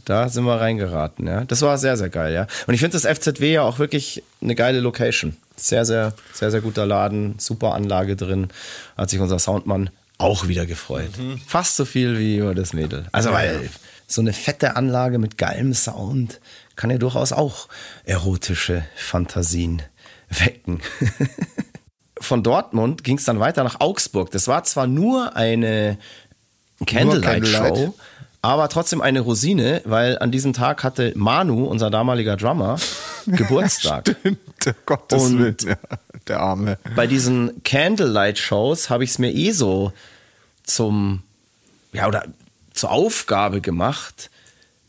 [0.05, 1.43] Da sind wir reingeraten, ja.
[1.45, 2.45] Das war sehr, sehr geil, ja.
[2.67, 5.35] Und ich finde das FZW ja auch wirklich eine geile Location.
[5.55, 8.49] Sehr, sehr, sehr, sehr guter Laden, super Anlage drin.
[8.97, 9.89] Hat sich unser Soundmann
[10.19, 11.09] auch wieder gefreut.
[11.47, 13.05] Fast so viel wie über das Mädel.
[13.11, 13.69] Also, weil
[14.05, 16.39] so eine fette Anlage mit geilem Sound
[16.81, 17.67] kann ja durchaus auch
[18.05, 19.83] erotische Fantasien
[20.29, 20.81] wecken.
[22.19, 24.31] Von Dortmund ging es dann weiter nach Augsburg.
[24.31, 25.99] Das war zwar nur eine
[26.83, 27.93] Candlelight-Show, Candlelight.
[28.41, 32.79] aber trotzdem eine Rosine, weil an diesem Tag hatte Manu, unser damaliger Drummer,
[33.27, 34.15] Geburtstag.
[34.19, 34.39] Stimmt,
[34.87, 35.57] Gottes Und- Willen.
[35.63, 35.75] Ja,
[36.27, 36.79] der Arme.
[36.95, 39.93] Bei diesen Candlelight-Shows habe ich es mir eh so
[40.63, 41.21] zum,
[41.93, 42.23] ja, oder
[42.73, 44.30] zur Aufgabe gemacht,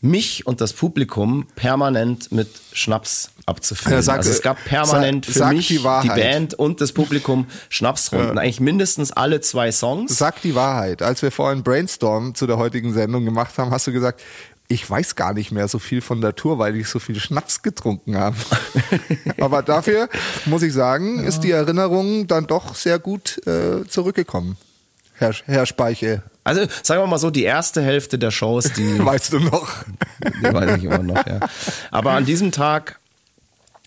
[0.03, 3.97] mich und das Publikum permanent mit Schnaps abzufüllen.
[3.97, 6.15] Ja, sag- also es gab permanent sag- für sag mich, die Wahrheit.
[6.15, 8.37] Band und das Publikum Schnapsrunden.
[8.37, 10.17] Eigentlich mindestens alle zwei Songs.
[10.17, 11.01] Sag die Wahrheit.
[11.01, 14.21] Als wir vorhin Brainstorm zu der heutigen Sendung gemacht haben, hast du gesagt,
[14.67, 17.61] ich weiß gar nicht mehr so viel von der Tour, weil ich so viel Schnaps
[17.61, 18.35] getrunken habe.
[19.39, 20.09] Aber dafür
[20.45, 24.57] muss ich sagen, ist die Erinnerung dann doch sehr gut äh, zurückgekommen.
[25.15, 29.33] Herr, Herr Speiche, Also sagen wir mal so, die erste Hälfte der Shows, die weißt
[29.33, 29.69] du noch?
[30.19, 31.39] Die weiß ich immer noch, ja.
[31.91, 32.99] Aber an diesem Tag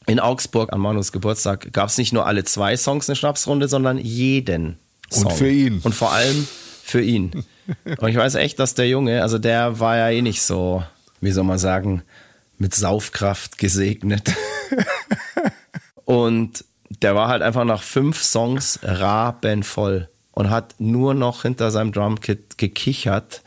[0.07, 3.99] in Augsburg an Manus Geburtstag gab es nicht nur alle zwei Songs eine Schnapsrunde, sondern
[3.99, 4.79] jeden
[5.11, 5.31] Song.
[5.31, 5.81] für ihn.
[5.83, 6.47] Und vor allem
[6.83, 7.45] für ihn.
[7.99, 10.85] Und ich weiß echt, dass der Junge, also der war ja eh nicht so,
[11.21, 12.03] wie soll man sagen,
[12.59, 14.33] mit Saufkraft gesegnet.
[16.05, 16.65] Und
[17.03, 22.59] der war halt einfach nach fünf Songs rabenvoll und hat nur noch hinter seinem Drumkit
[22.59, 23.43] gekichert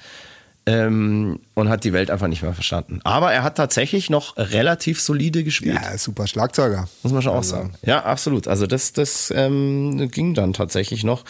[0.65, 2.99] ähm, und hat die Welt einfach nicht mehr verstanden.
[3.03, 5.79] Aber er hat tatsächlich noch relativ solide gespielt.
[5.79, 6.89] Ja, super Schlagzeuger.
[7.03, 7.73] Muss man schon auch sagen.
[7.83, 8.47] Ja, absolut.
[8.47, 11.25] Also das, das ähm, ging dann tatsächlich noch.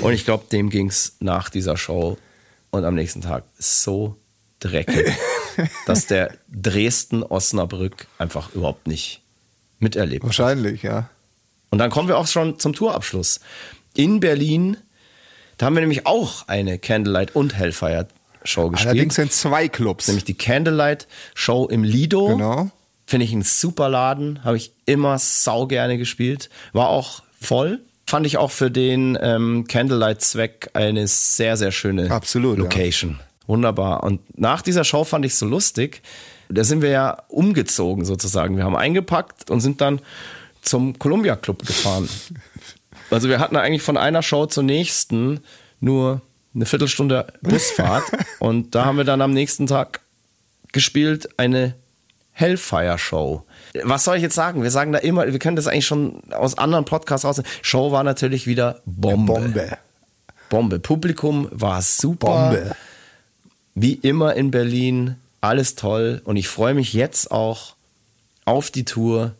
[0.00, 2.16] Und ich glaube, dem ging es nach dieser Show
[2.70, 4.16] und am nächsten Tag so
[4.60, 5.12] dreckig,
[5.86, 9.20] dass der Dresden-Osnabrück einfach überhaupt nicht
[9.78, 10.22] miterlebt.
[10.22, 10.28] hat.
[10.28, 11.10] Wahrscheinlich, ja.
[11.68, 13.40] Und dann kommen wir auch schon zum Tourabschluss.
[13.94, 14.78] In Berlin,
[15.62, 18.08] da haben wir nämlich auch eine Candlelight und Hellfire
[18.42, 18.88] Show gespielt.
[18.88, 20.08] Allerdings sind zwei Clubs.
[20.08, 21.06] nämlich die Candlelight
[21.36, 22.26] Show im Lido.
[22.26, 22.72] Genau.
[23.06, 26.50] Finde ich ein super Laden, habe ich immer sau gerne gespielt.
[26.72, 32.58] War auch voll, fand ich auch für den ähm, Candlelight-Zweck eine sehr, sehr schöne Absolut,
[32.58, 32.64] ja.
[32.64, 33.20] Location.
[33.46, 34.02] Wunderbar.
[34.02, 36.02] Und nach dieser Show fand ich es so lustig.
[36.48, 38.56] Da sind wir ja umgezogen sozusagen.
[38.56, 40.00] Wir haben eingepackt und sind dann
[40.60, 42.08] zum Columbia Club gefahren.
[43.12, 45.40] Also wir hatten eigentlich von einer Show zur nächsten
[45.80, 46.22] nur
[46.54, 48.04] eine Viertelstunde Busfahrt
[48.38, 50.00] und da haben wir dann am nächsten Tag
[50.72, 51.74] gespielt eine
[52.32, 53.44] Hellfire Show.
[53.84, 54.62] Was soll ich jetzt sagen?
[54.62, 57.42] Wir sagen da immer, wir können das eigentlich schon aus anderen Podcasts raus.
[57.60, 59.34] Show war natürlich wieder Bombe.
[59.34, 59.78] Bombe.
[60.48, 60.78] Bombe.
[60.78, 62.50] Publikum war super.
[62.50, 62.76] Bombe.
[63.74, 65.16] Wie immer in Berlin.
[65.40, 66.22] Alles toll.
[66.24, 67.74] Und ich freue mich jetzt auch
[68.44, 69.34] auf die Tour.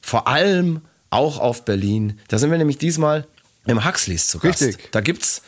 [0.00, 2.18] Vor allem auch auf Berlin.
[2.28, 3.26] Da sind wir nämlich diesmal
[3.66, 4.62] im Huxleys zu Gast.
[4.62, 4.90] Richtig.
[4.92, 5.42] Da gibt's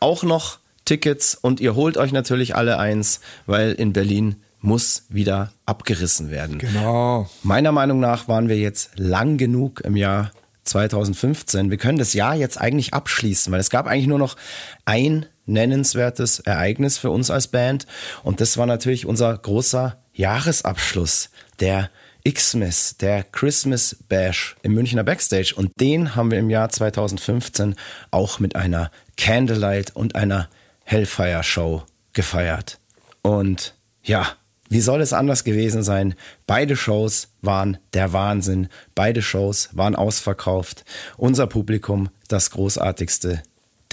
[0.00, 5.52] auch noch Tickets und ihr holt euch natürlich alle eins, weil in Berlin muss wieder
[5.64, 6.58] abgerissen werden.
[6.58, 7.28] Genau.
[7.42, 10.32] Meiner Meinung nach waren wir jetzt lang genug im Jahr
[10.64, 11.70] 2015.
[11.70, 14.36] Wir können das Jahr jetzt eigentlich abschließen, weil es gab eigentlich nur noch
[14.84, 17.86] ein nennenswertes Ereignis für uns als Band
[18.24, 21.90] und das war natürlich unser großer Jahresabschluss, der
[22.32, 27.76] Xmas, der Christmas Bash im Münchner Backstage und den haben wir im Jahr 2015
[28.10, 30.48] auch mit einer Candlelight und einer
[30.84, 32.78] Hellfire Show gefeiert.
[33.22, 34.26] Und ja,
[34.68, 36.14] wie soll es anders gewesen sein?
[36.46, 38.68] Beide Shows waren der Wahnsinn.
[38.94, 40.84] Beide Shows waren ausverkauft.
[41.16, 43.42] Unser Publikum das großartigste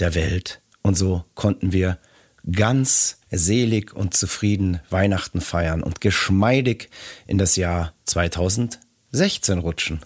[0.00, 0.60] der Welt.
[0.82, 1.98] Und so konnten wir
[2.50, 6.90] ganz selig und zufrieden Weihnachten feiern und geschmeidig
[7.26, 10.00] in das Jahr 2016 rutschen.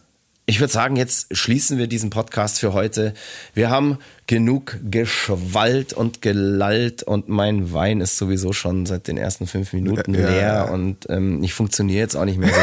[0.47, 3.13] Ich würde sagen, jetzt schließen wir diesen Podcast für heute.
[3.53, 9.47] Wir haben genug geschwallt und gelallt und mein Wein ist sowieso schon seit den ersten
[9.47, 10.29] fünf Minuten Ja.
[10.31, 12.61] leer und ähm, ich funktioniere jetzt auch nicht mehr so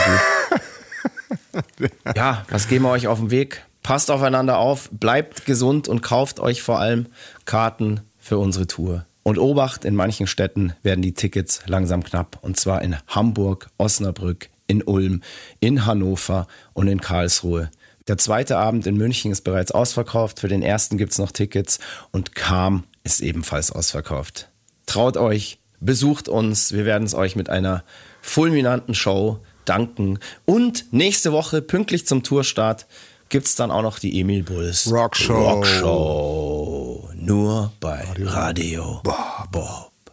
[1.77, 1.91] gut.
[2.15, 3.63] ja, was geben wir euch auf den Weg?
[3.83, 7.05] Passt aufeinander auf, bleibt gesund und kauft euch vor allem
[7.45, 9.05] Karten für unsere Tour.
[9.27, 12.37] Und Obacht, in manchen Städten werden die Tickets langsam knapp.
[12.43, 15.23] Und zwar in Hamburg, Osnabrück, in Ulm,
[15.59, 17.71] in Hannover und in Karlsruhe.
[18.07, 20.41] Der zweite Abend in München ist bereits ausverkauft.
[20.41, 21.79] Für den ersten gibt's noch Tickets.
[22.11, 24.49] Und Kam ist ebenfalls ausverkauft.
[24.85, 26.71] Traut euch, besucht uns.
[26.71, 27.83] Wir werden es euch mit einer
[28.21, 30.19] fulminanten Show danken.
[30.45, 32.85] Und nächste Woche, pünktlich zum Tourstart,
[33.29, 35.49] gibt's dann auch noch die Emil Bulls Rockshow.
[35.49, 37.04] Rockshow.
[37.25, 40.11] Nur bei Radio, Bob.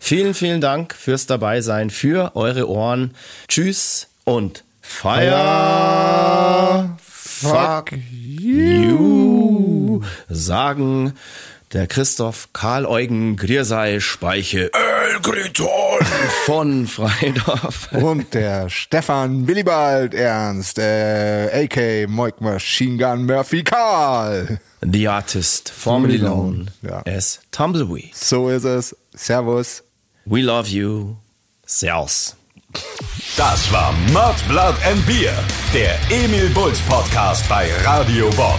[0.00, 3.14] Vielen, vielen Dank fürs Dabeisein, für eure Ohren.
[3.46, 5.28] Tschüss und Fire.
[7.00, 10.02] Fuck you.
[10.28, 11.12] Sagen
[11.72, 16.04] der Christoph Karl Eugen Griersei Speiche El Griton
[16.46, 17.92] von Freidorf.
[17.92, 24.60] Und der Stefan Willibald Ernst, äh, AK Moik Machine Gun Murphy Karl.
[24.80, 27.02] The Artist, formerly known, ja.
[27.06, 28.14] as Tumbleweed.
[28.14, 28.96] So ist es.
[29.14, 29.82] Servus.
[30.24, 31.16] We love you.
[31.66, 32.36] Servus.
[33.36, 35.32] Das war Mud, Blood and Beer,
[35.72, 38.58] der Emil Bulls Podcast bei Radio Bob.